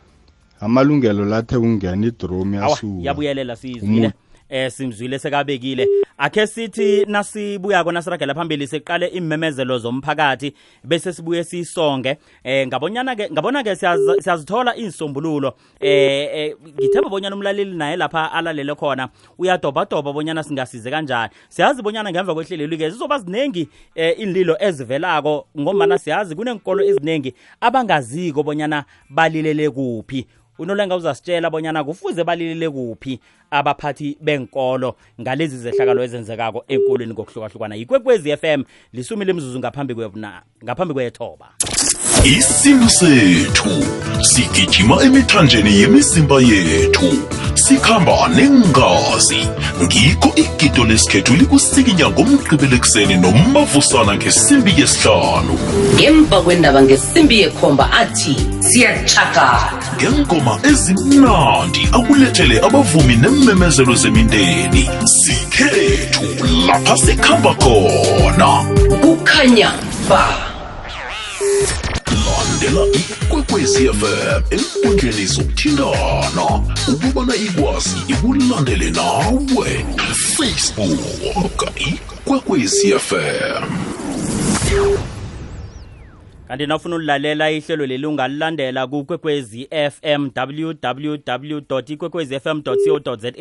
Amalungelo 0.60 1.24
lathe 1.24 1.58
kungena 1.58 2.06
idrome 2.06 2.58
Awa, 2.58 2.68
yasuka. 2.70 3.02
yabuyelela 3.02 3.56
sizwile. 3.56 4.12
Eh 4.50 4.70
simzwile 4.70 5.18
sekabekile. 5.18 5.86
Akhe 6.18 6.46
sithi 6.46 7.04
nasibuyako 7.04 7.92
nasiragela 7.92 8.34
phambili 8.34 8.66
siqale 8.66 9.06
imemezelo 9.06 9.78
zomphakathi 9.78 10.54
bese 10.84 11.12
sibuye 11.12 11.44
sisonge. 11.44 12.16
Eh 12.44 12.66
ngabonyana 12.66 13.16
ke 13.16 13.30
ngabona 13.30 13.62
ke 13.62 13.70
siyaz- 13.74 14.20
siyazithola 14.20 14.76
insombululo. 14.76 15.52
Eh 15.80 16.28
eh, 16.34 16.54
ngithemba 16.80 17.10
bonyana 17.10 17.36
umlaleli 17.36 17.76
naye 17.76 17.96
lapha 17.96 18.32
alalele 18.32 18.74
khona 18.74 19.08
uyadoba 19.38 19.84
doba 19.84 20.12
bonyana 20.12 20.42
singasize 20.42 20.90
kanjani. 20.90 21.30
Siyazi 21.48 21.82
bonyana 21.82 22.10
ngemva 22.10 22.34
kwehlelelo 22.34 22.76
ke 22.76 22.90
zizoba 22.90 23.18
ziningi 23.18 23.68
eh 23.94 24.14
inlilo 24.18 24.56
ezivelako 24.60 25.46
ngombana 25.60 25.98
siyazi 25.98 26.34
kunenkolo 26.34 26.84
eziningi 26.84 27.34
abangaziko 27.60 28.42
bonyana 28.42 28.84
balilele 29.10 29.70
kuphi. 29.70 30.26
Unolenga 30.58 30.96
uzasitshela 30.96 31.50
bonyana 31.50 31.84
kufuze 31.84 32.24
balilele 32.24 32.70
kuphi 32.70 33.20
abaphathi 33.50 34.16
benkolo 34.20 34.96
ngalezi 35.20 35.58
zehlakalo 35.58 36.04
ezenzekako 36.04 36.64
enkolweni 36.68 37.12
ngokuhlukahlukana. 37.12 37.74
Yikwekwezi 37.74 38.36
FM 38.36 38.62
lisumi 38.92 39.24
lemzuzu 39.24 39.58
ngaphambi 39.58 39.94
kwebuna 39.94 40.42
ngaphambi 40.64 40.94
kwethoba. 40.94 41.46
Isintu 42.24 42.90
sethu 42.90 43.70
sigijima 44.22 45.02
emithanjeni 45.02 45.80
yemizimba 45.80 46.40
yethu 46.40 47.12
sikhamba 47.54 48.28
nengazi. 48.28 49.48
Ngikho 49.82 50.32
igido 50.36 50.84
lesikhethu 50.84 51.36
likusikinya 51.36 52.10
ngomgqibelo 52.10 52.76
ekuseni 52.76 53.16
nomavusana 53.16 54.16
ngesimbi 54.16 54.72
yesihlanu. 54.80 55.54
Ngemva 55.94 56.42
kwendaba 56.42 56.82
ngesimbi 56.82 57.40
yekhomba 57.40 57.92
athi 57.92 58.36
siyatshakala 58.60 59.72
ngengoma 59.96 60.58
ezimnandi 60.70 61.82
akulethele 61.92 62.56
abavumi 62.66 63.16
nememezelo 63.38 63.94
zemindeni 63.94 64.90
sikhethu. 65.04 66.24
Lapha 66.66 66.96
sikhamba 66.96 67.54
khona. 67.54 68.64
Kukhanya 69.02 69.72
ba. 70.08 70.24
Landela 72.10 72.86
ikwekwecfm 72.92 74.42
enkundleni 74.50 75.26
zokuthindana 75.26 76.44
ukubana 76.88 77.34
ikwazi 77.36 77.96
ikulandele 78.08 78.90
nawe. 78.90 79.84
Facebook 80.36 81.70
ikwekwezi 81.76 82.94
fm 82.98 83.64
kanti 86.48 86.66
nafuna 86.66 86.96
ulilalela 86.96 87.50
ihlelo 87.50 87.86
leli 87.86 88.06
ungalilandela 88.06 88.86
kukwekwezi 88.86 89.68
fm 89.90 90.30
www 90.36 91.78
ikwekwezi 91.86 92.40
fm 92.40 92.62
co 92.62 93.16
za 93.16 93.32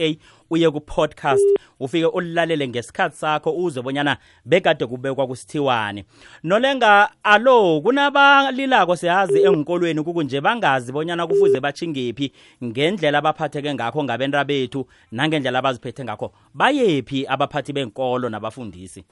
uye 0.50 0.72
ku-podcast. 0.72 1.42
Ufike 1.80 2.06
ulilalele 2.06 2.68
ngesikhathi 2.68 3.18
sakho 3.18 3.52
uze 3.52 3.82
bonyana 3.82 4.18
bekade 4.46 4.86
kubekwa 4.86 5.28
kusithiwane 5.28 6.06
nolenga 6.44 7.10
alo 7.24 7.82
kunabalilako 7.82 8.96
siyazi 8.96 9.44
engikolweni 9.44 10.04
kukunje 10.04 10.42
bangazi 10.42 10.92
bonyana 10.92 11.28
kufuze 11.28 11.60
bachingephi 11.60 12.32
ngendlela 12.64 13.18
abaphatheke 13.18 13.74
ngakho 13.74 14.04
ngabenta 14.04 14.44
bethu 14.44 14.88
nangendlela 15.12 15.60
abaziphethe 15.60 16.04
ngakho. 16.04 16.34
Bayephi 16.54 17.26
abaphathi 17.28 17.74
benkolo 17.74 18.30
nabafundisi? 18.30 19.04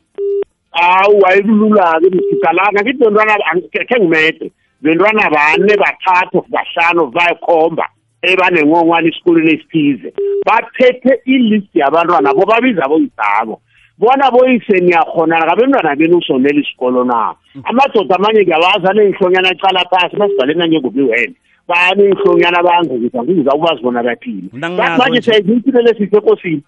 Awu 0.76 1.28
ayikulula-ke 1.28 2.10
msigalanga 2.10 2.82
ngithi 2.82 3.00
bentwana 3.00 3.38
khe 3.72 4.00
ngimede. 4.00 4.52
Bentwana 4.82 5.30
bane 5.30 5.78
bathathu 5.78 6.46
bahlanu 6.50 7.08
bayikhomba 7.08 7.86
ebanengongwane 8.22 9.08
esikolweni 9.10 9.54
esithize. 9.54 10.14
Baphethe 10.46 11.22
ilist 11.26 11.76
yabantwana 11.76 12.34
bo 12.34 12.46
babiza 12.46 12.88
boyisabo 12.88 13.62
bona 13.98 14.32
boyise 14.32 14.80
niyakhonana 14.80 15.46
kabentwana 15.46 15.96
beni 15.96 16.16
usonela 16.16 16.60
isikolo 16.60 17.04
na? 17.04 17.36
Amadoda 17.64 18.16
amanye 18.16 18.42
ngiyawazi 18.42 18.88
anengihlonyana 18.88 19.50
acala 19.50 19.86
phasi 19.90 20.16
masibhaleni 20.16 20.60
nangengobi 20.60 21.02
wena. 21.02 21.34
Banengihlonyana 21.68 22.64
bangikuza 22.64 23.24
ngiza 23.24 23.52
ukubazi 23.56 23.82
bona 23.82 24.04
bathini. 24.04 24.50
Bathi 24.52 25.00
manje 25.00 25.22
siyayizimpilele 25.22 25.94
sihle 25.94 26.18
ekosini 26.18 26.64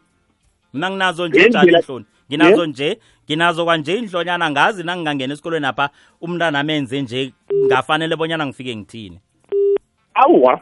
mina 0.73 0.89
nginazo 0.89 1.27
nje 1.27 1.49
njalo 1.49 1.67
inhloni 1.67 2.05
nginazo 2.29 2.65
nje 2.65 2.99
nginazo 3.25 3.65
kwanje 3.65 3.97
inhlonyana 3.97 4.51
ngazi 4.51 4.83
nangingangena 4.83 5.33
esikolweni 5.33 5.65
apha 5.65 5.89
umntana 6.21 6.59
amenze 6.59 7.01
nje 7.01 7.33
ngafanele 7.65 8.15
bonyana 8.15 8.45
ngifike 8.45 8.75
ngithini. 8.75 9.19
Awuwa 10.13 10.61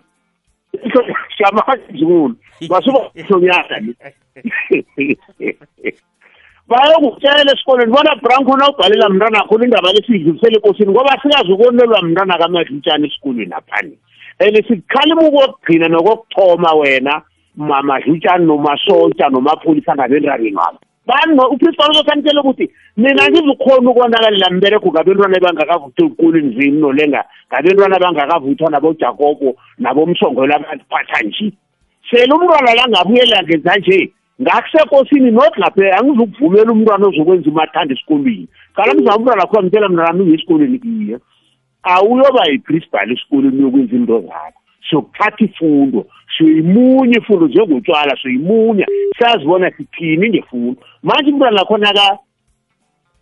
siyamazulu 1.38 2.36
basuba 2.70 3.00
ihlonyana 3.16 3.94
bayokutshela 6.68 7.52
esikolweni 7.54 7.92
bona 7.94 8.16
branco 8.16 8.58
na 8.58 8.70
ubhalela 8.70 9.10
mntwana 9.10 9.44
khona 9.48 9.66
indaba 9.66 9.94
lesiyidlulisele 9.94 10.58
ekosini 10.58 10.92
ngoba 10.92 11.20
sikazi 11.22 11.52
ukonelwa 11.52 12.02
mntwana 12.02 12.38
kamadlutshana 12.38 13.08
esikolweni 13.08 13.54
aphani 13.54 13.98
and 14.40 14.68
sikhalima 14.68 15.22
ukokugcina 15.22 15.88
nokokuthoma 15.88 16.74
wena 16.74 17.22
mamadlutshana 17.56 18.46
nomasontsha 18.46 19.30
nomapholisa 19.30 19.96
ngabendabeni 19.96 20.56
wabo 20.56 20.80
bani 21.08 21.40
uprincipal 21.54 21.92
uzosanitshela 21.92 22.42
ukuthi 22.42 22.72
mina 22.98 23.30
ngizukhona 23.30 23.90
ukonakalela 23.92 24.50
mbereko 24.50 24.90
ngabentwana 24.90 25.38
ebangakavuthwa 25.38 26.06
ezikolweni 26.06 26.56
zini 26.56 26.80
nolenga 26.82 27.22
ngabentwana 27.50 27.96
abangakavuthwa 27.98 28.70
nabojakobo 28.72 29.50
nabomsongwelo 29.78 30.56
abaziphatha 30.56 31.22
nje. 31.24 31.48
Sele 32.10 32.34
umntwana 32.34 32.76
la 32.76 32.88
ngabuyela 32.90 33.44
ngenza 33.44 33.76
nje 33.78 34.12
ngakusekosini 34.42 35.32
not 35.32 35.54
lapha 35.58 35.98
angizukuvumela 35.98 36.72
umntwana 36.72 37.08
ozokwenza 37.08 37.50
imathanda 37.50 37.94
esikolweni. 37.94 38.48
Kala 38.76 38.94
mzama 38.94 39.18
umntwana 39.18 39.44
akho 39.44 39.60
amtshela 39.60 39.90
mntana 39.90 40.10
ami 40.10 40.24
uye 40.24 40.36
esikolweni 40.36 40.80
iye 40.84 41.18
awuyoba 41.84 42.50
yiprincipal 42.50 43.12
esikolweni 43.12 43.58
uyokwenza 43.60 43.96
into 43.96 44.22
zakho? 44.22 44.65
Siyokuthatha 44.90 45.46
ifundo 45.46 46.06
siyoyimunya 46.38 47.18
ifundo 47.20 47.48
njengotshwala 47.48 48.18
siyoyimunya 48.22 48.86
siyazibona 49.18 49.72
sithini 49.72 50.30
ngefundo? 50.30 50.82
Manje 51.04 51.32
umntwana 51.32 51.58
nakhona 51.58 51.94
ka 51.94 52.18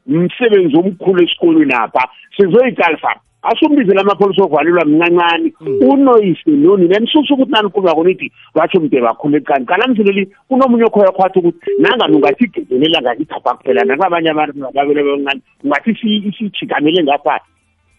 msebenzi 0.08 0.78
omkhulu 0.78 1.24
esikolweni 1.24 1.74
apha. 1.74 2.04
Sizoyiqalisa 2.38 3.12
asumbizela 3.44 4.02
amapholisa 4.02 4.44
okuvalelwa 4.44 4.86
mncancane 4.86 5.54
unoyise 5.90 6.52
nonina 6.52 7.00
nisusa 7.00 7.34
ukuthi 7.34 7.52
nanikubako 7.52 8.04
nithi 8.04 8.32
batsho 8.56 8.80
mde 8.80 9.02
bakhulu 9.02 9.38
ekani 9.38 9.66
kalamsileli 9.66 10.30
unomunye 10.50 10.86
okhoyakhwathi 10.86 11.40
ukuthi 11.40 11.72
nangani 11.80 12.16
ungathi 12.16 12.44
igezelela 12.44 13.02
ngakithapha 13.02 13.54
kuphela? 13.54 13.84
Nakabanye 13.84 14.30
abantu 14.30 14.60
babele 14.76 15.04
bancane 15.04 15.42
ungathi 15.64 15.92
isijigamele 15.92 17.04
ngapha 17.04 17.40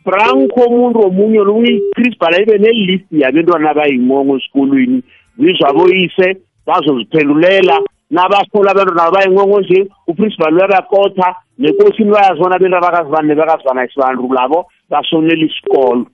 branco 0.05 0.61
umuntu 0.61 0.99
omunye 1.07 1.41
uyiprincipal 1.41 2.35
ibe 2.43 2.59
nelist 2.59 3.05
yabentwana 3.11 3.71
abayingongo 3.71 4.37
esikolweni 4.37 5.03
bizwa 5.39 5.73
boyise 5.73 6.37
bazoziphendulela 6.67 7.77
nabasola 8.11 8.71
abantwana 8.71 9.11
bayingongo 9.11 9.61
nje 9.61 9.89
uprincipal 10.07 10.55
uyabakotha 10.55 11.35
nekosini 11.59 12.11
bayazibona 12.11 12.59
bento 12.59 12.77
abakazibani 12.77 13.29
nebakazibana 13.29 13.85
isibantu 13.85 14.33
labo 14.35 14.67
basonela 14.91 15.45
isikolo 15.47 16.07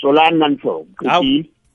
solani 0.00 0.38
nanihlobo 0.38 0.86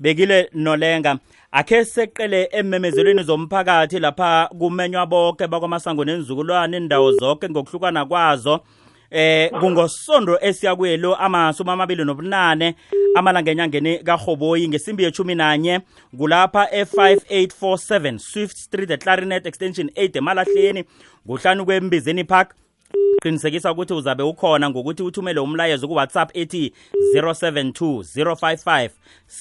bekile 0.01 0.49
nolenga. 0.53 1.17
Akhe 1.51 1.85
seqele 1.85 2.49
ememezelweni 2.51 3.23
zomphakathi 3.23 3.99
lapha 3.99 4.49
kumenywa 4.59 5.05
bonke 5.05 5.47
bakwamasango 5.47 6.05
nenzukulwane 6.05 6.77
indawo 6.77 7.11
zonke 7.11 7.49
ngokuhlukana 7.49 8.05
kwazo? 8.05 8.59
eh 9.11 9.51
kungosondo 9.59 10.39
esiyakuyelo 10.41 11.15
amasumi 11.15 11.69
amabili 11.71 12.05
nobunane 12.05 12.75
amalanga 13.15 13.51
enyangeni 13.51 13.97
kahoboyi 13.97 14.67
ngesimbi 14.67 15.03
yethumi 15.03 15.35
nanye 15.35 15.79
kulapha 16.17 16.63
e5847 16.63 18.17
swift 18.17 18.57
street 18.57 18.87
the 18.87 18.97
clarinet 18.97 19.45
extension 19.45 19.87
8 19.87 20.17
emalahleni 20.17 20.83
ngohlanu 21.27 21.65
kwembizeni 21.65 22.23
park. 22.23 22.55
Qinisekisa 23.21 23.71
ukuthi 23.71 23.93
uzabe 23.93 24.23
ukhona 24.23 24.69
ngokuthi 24.69 25.03
uthumele 25.03 25.39
umlayezo 25.39 25.87
kuwhatsapp 25.87 26.37
ethi 26.37 26.73
072 27.15 28.01
055 28.23 28.89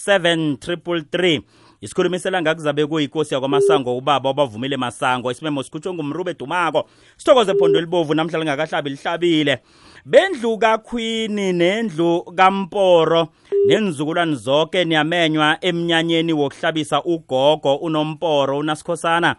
7 0.06 0.54
3 0.54 1.40
isikhulumisela 1.80 2.42
ngakuzabe 2.42 2.86
kuyinkosi 2.86 3.34
yakwamasango 3.34 3.96
ubaba 3.96 4.30
obavumile 4.30 4.76
masango. 4.76 5.30
Isimemo 5.30 5.62
sikhutshwe 5.62 5.92
ngumrube 5.94 6.34
dumako. 6.34 6.88
Sithokoze 7.16 7.54
phondo 7.54 7.78
elibovu 7.78 8.14
namhla 8.14 8.38
lingakahlabi 8.38 8.90
lihlabile. 8.90 9.58
Bendlu 10.04 10.58
kakhwini 10.58 11.52
nendlu 11.52 12.22
kamporo 12.22 13.28
nenzukulwane 13.66 14.34
zonke 14.34 14.84
niyamenywa 14.84 15.58
emnyanyeni 15.60 16.32
wokuhlabisa 16.32 17.02
ugogo 17.04 17.74
unomporo 17.74 18.58
unasikhosana. 18.58 19.36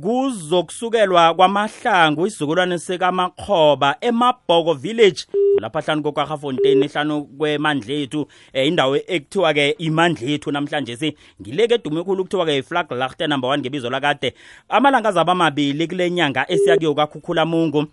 Kuzokusukelwa 0.00 1.34
kwamahlangu 1.34 2.26
isizukulwane 2.26 2.78
sikamakhoba 2.78 3.96
emabhoko 4.00 4.74
village 4.74 5.26
lapha 5.60 5.80
hlanu 5.80 6.02
kokwahafontein 6.02 6.88
hlanu 6.88 7.24
kwemandlethu 7.24 8.26
eh, 8.52 8.66
indawo 8.66 8.96
ekuthiwa-ke 8.96 9.70
imandlethu 9.78 10.50
namhlanje 10.52 10.96
si 10.96 11.16
ngileke 11.40 11.74
edume 11.74 12.04
khulu 12.04 12.24
kuthiwa-ke 12.24 12.58
iflag 12.58 12.92
lachte 12.92 13.26
number 13.26 13.50
one 13.50 13.62
ngebizo 13.62 13.90
lakade. 13.90 14.34
Amalanga 14.68 15.08
azaba 15.08 15.32
amabili 15.32 15.86
kule 15.86 16.10
nyanga 16.10 16.50
esiyakuyo 16.50 16.94
kakhukhula 16.94 17.46
mungu 17.46 17.86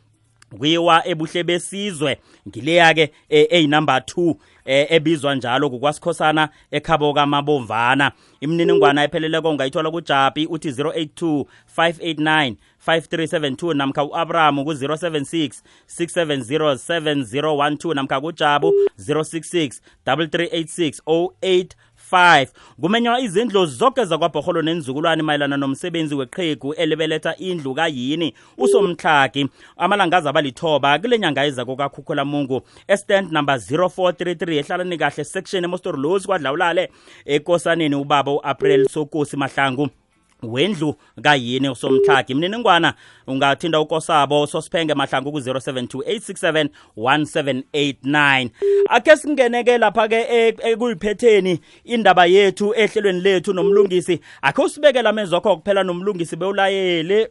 kuyiwa 0.58 1.08
ebuhle 1.08 1.44
besizwe. 1.44 2.18
Ngileya-ke 2.48 3.12
eyinumber 3.30 3.98
2 3.98 4.36
eh, 4.66 4.88
ebizwa 4.90 5.36
njalo 5.36 5.70
kukwasikhosana 5.70 6.50
ekhabo 6.72 7.14
kamabomvana 7.14 8.12
imininingwana 8.42 9.04
epheleleko 9.04 9.50
ungayithola 9.50 9.92
kujapi 9.92 10.46
uthi 10.46 10.70
082 10.70 11.46
589 11.78 12.56
5372 12.88 13.74
namkha 13.74 14.04
u-abrahamu 14.04 14.66
ku-076 14.66 15.52
670 16.00 16.74
7012 16.74 17.96
namkha 17.96 18.22
kujabu 18.22 18.74
066 19.00 19.80
3386 20.06 21.02
08 21.42 21.66
5 22.12 22.48
kumenywa 22.82 23.20
izindlu 23.20 23.66
zonke 23.66 24.06
zakwabhoholo 24.06 24.62
nenzukulwane 24.62 25.24
mayelana 25.24 25.58
nomsebenzi 25.58 26.16
weqhegu 26.16 26.74
elibeletha 26.74 27.36
indlu 27.36 27.76
kayini? 27.76 28.34
Usomtlhagi 28.58 29.50
amalanga 29.78 30.18
azaba 30.18 30.42
lithoba 30.42 31.00
kule 31.00 31.20
nyanga 31.20 31.46
ezako 31.46 31.76
kakhukhula 31.76 32.26
mungu 32.26 32.62
estand 32.88 33.32
number 33.32 33.56
0433 33.56 34.60
ehlalani 34.60 34.98
kahle 34.98 35.24
section 35.24 35.64
emostor 35.64 35.98
los 35.98 36.26
kwadlawulale. 36.26 36.90
Ekosaneni 37.26 37.96
ubaba 37.96 38.32
u-april 38.32 38.88
sokosi 38.88 39.38
mahlangu. 39.38 39.90
Wendlu 40.44 40.96
kayini 41.22 41.76
somtlhagi 41.76 42.32
imininingwana 42.32 42.94
ungathinda 43.28 43.80
ukosabo 43.80 44.48
sosiphenge 44.48 44.94
mahlangu 44.94 45.32
ku-072 45.32 46.70
867 46.96 48.50
akhe 48.90 49.18
singeneke 49.18 49.78
lapha-ke 49.78 50.16
e- 50.30 50.56
ekuyiphetheni 50.72 51.60
indaba 51.84 52.26
yethu 52.26 52.74
ehlelweni 52.76 53.22
lethu 53.22 53.54
nomlungisi 53.54 54.20
akhe 54.42 54.62
usibekela 54.62 55.10
amezwakho 55.10 55.58
kuphela 55.58 55.84
nomlungisi 55.84 56.36
bewulayele. 56.36 57.30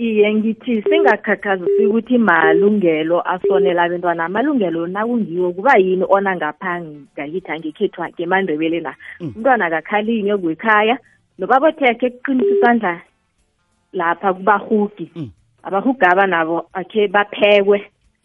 Iye 0.00 0.34
ngithi 0.34 0.82
singakhakhazisi 0.82 1.86
ukuthi 1.86 2.18
malungelo 2.18 3.20
asonela 3.32 3.82
abentwana 3.82 4.24
amalungelo 4.24 4.86
nakungiwo 4.86 5.52
kuba 5.52 5.76
yini 5.76 6.04
ona 6.08 6.36
ngapha 6.36 6.80
ngakithi 6.80 7.52
angekhethu 7.52 8.00
ngemandebele 8.08 8.80
na? 8.80 8.94
Umntwana 9.20 9.66
akakhalinywe 9.66 10.38
kwekhaya 10.38 10.96
nobabothekhe 11.38 12.10
kuqinisa 12.10 12.52
isandla 12.54 13.00
lapha 13.92 14.34
kubahugi. 14.34 15.06
Abahugaba 15.62 16.26
nabo 16.26 16.68
akhe 16.72 17.08
baphekwe 17.08 17.78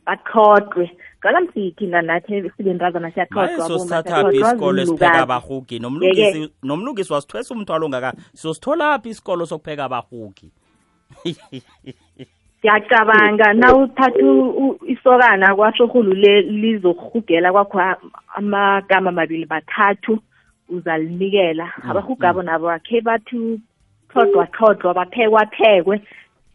baqhodwe 0.07 0.91
ngalamsithi 1.19 1.87
nathi 1.87 2.51
sibentazana 2.57 3.11
siyaqhodwa 3.11 3.67
sosithathaphi 3.67 4.37
isikolo 4.37 4.81
esipheka 4.81 5.21
abahugi. 5.27 5.79
Nomlungisi 6.63 7.13
wasithwesa 7.13 7.53
umthwalo 7.53 7.85
ongaka 7.85 8.13
sositholaphi 8.33 9.09
isikolo 9.09 9.45
sokupheka 9.45 9.83
abahugi. 9.85 10.51
Ngiyacabanga. 12.63 13.53
Na 13.53 13.75
uthatha 13.75 14.19
u- 14.25 14.79
isokana 14.87 15.55
kwasorhulu 15.55 16.13
le 16.13 16.41
lizokurhugela 16.41 17.51
kwakho 17.51 17.79
a- 17.79 17.97
amagama 18.35 19.09
amabili 19.09 19.45
bathathu 19.45 20.19
uzalinikela. 20.69 21.71
Abahugabo 21.89 22.41
nabo 22.43 22.69
akhe 22.69 23.01
bathi 23.01 23.59
thodwa 24.13 24.47
thodwa 24.47 24.93
baphekwa 24.93 25.45
phekwe 25.45 26.01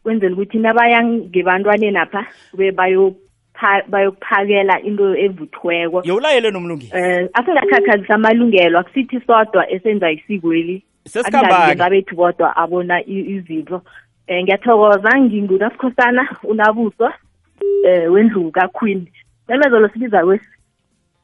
kwenzela 0.03 0.35
ukuthi 0.35 0.59
nabaya 0.59 1.05
ngebantwaneni 1.05 1.97
apha 1.99 2.27
kube 2.51 2.71
bayopha- 2.73 3.85
bayokuphakela 3.89 4.81
into 4.83 5.15
evuthiweko 5.17 6.03
yewulayele 6.05 6.51
nomlungisi? 6.51 6.93
Um 6.95 7.29
asingakhakhazisa 7.35 8.15
amalungelo 8.15 8.79
akusithi 8.79 9.21
sodwa 9.27 9.71
esenza 9.71 10.11
isikweli 10.11 10.83
Sesikhambani. 11.05 11.79
babethu 11.79 12.15
bodwa 12.17 12.57
abona 12.57 13.01
i- 13.07 13.27
izinto 13.37 13.83
um 14.31 14.43
ngiyathokoza 14.43 15.21
ngingunasikhosana 15.21 16.37
unabuso 16.43 17.07
um 17.07 18.13
wendlu 18.13 18.51
kaqueen. 18.51 19.07
Memezolo 19.49 19.89
sibiza 19.89 20.25
kwesi 20.25 20.49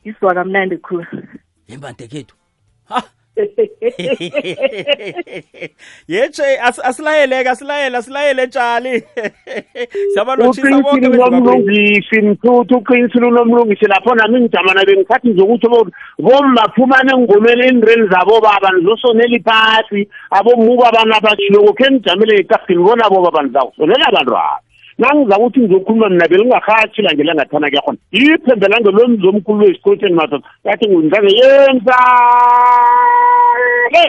iswa 0.05 0.35
kamnandi 0.35 0.77
khulu. 0.79 1.07
Yembandekethu 1.69 2.37
as- 6.63 6.79
asilayeleke 6.85 7.49
asilayele 7.51 7.97
asilayele 7.97 8.47
tshali 8.47 9.03
siyabalotshisa 10.13 10.81
bonke 10.81 11.09
uqinisile 11.09 12.31
mthuthu 12.31 12.77
uqinisile 12.77 13.27
unomlungisi. 13.27 13.87
Lapho 13.87 14.15
nami 14.15 14.41
ngijamana 14.41 14.85
bengithathi 14.85 15.33
zokuthi 15.33 15.69
bo- 15.69 15.91
bommaphumane 16.19 17.13
engomeni 17.15 17.67
endireni 17.69 18.09
zabo 18.09 18.41
baba 18.41 18.71
nizosonela 18.73 19.37
iphasi. 19.37 20.09
Abomuka 20.31 20.89
abantu 20.89 21.15
abatshiloko 21.17 21.73
khe 21.73 21.91
nijamele 21.91 22.35
ngetafini 22.35 22.83
bona 22.83 23.11
bo 23.11 23.23
baba 23.23 23.43
nizawusolela 23.43 24.07
abantu 24.09 24.37
aba 24.37 24.61
nangiza 24.99 25.39
ukuthi 25.39 25.61
ngizokhuluma 25.61 26.09
mina 26.09 26.29
belingarhatshi 26.29 27.03
lange 27.03 27.23
langathana 27.23 27.69
kuyakhona 27.71 27.99
iphembe 28.11 28.69
lange 28.69 28.91
lomzomkhulu 28.91 29.65
wesikolotsheni 29.65 30.15
madoda 30.15 30.49
yathi 30.65 30.89
ngundizaze 30.89 31.31
yenza 31.41 31.99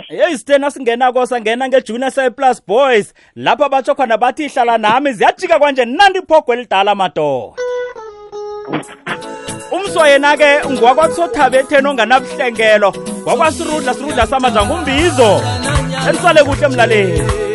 yeyi 0.10 0.38
sitena 0.38 0.72
singena 0.72 1.26
sangena 1.26 1.68
ngejunior 1.68 2.12
cyplus 2.12 2.62
boys. 2.68 3.14
Lapha 3.36 3.70
batsho 3.70 3.96
khona 3.96 4.18
bathi 4.18 4.48
hlala 4.48 4.78
nami 4.78 5.14
ziyajika 5.14 5.60
kwanje. 5.60 5.86
Nandi 5.86 6.20
iphogwe 6.20 6.56
elidala 6.56 6.96
madoda. 6.96 7.56
Umswa 9.72 10.08
yena-ke 10.08 10.70
ngwakwasothabe 10.70 11.58
etheni 11.58 11.88
onganabuhlengelo. 11.88 12.94
Ngwakwasirudla 13.22 13.94
sirudla 13.94 14.28
samanja 14.28 14.66
ngumbizo. 14.66 15.42
Enisale 16.10 16.44
kuhle 16.44 16.66
emlaleni 16.66 17.47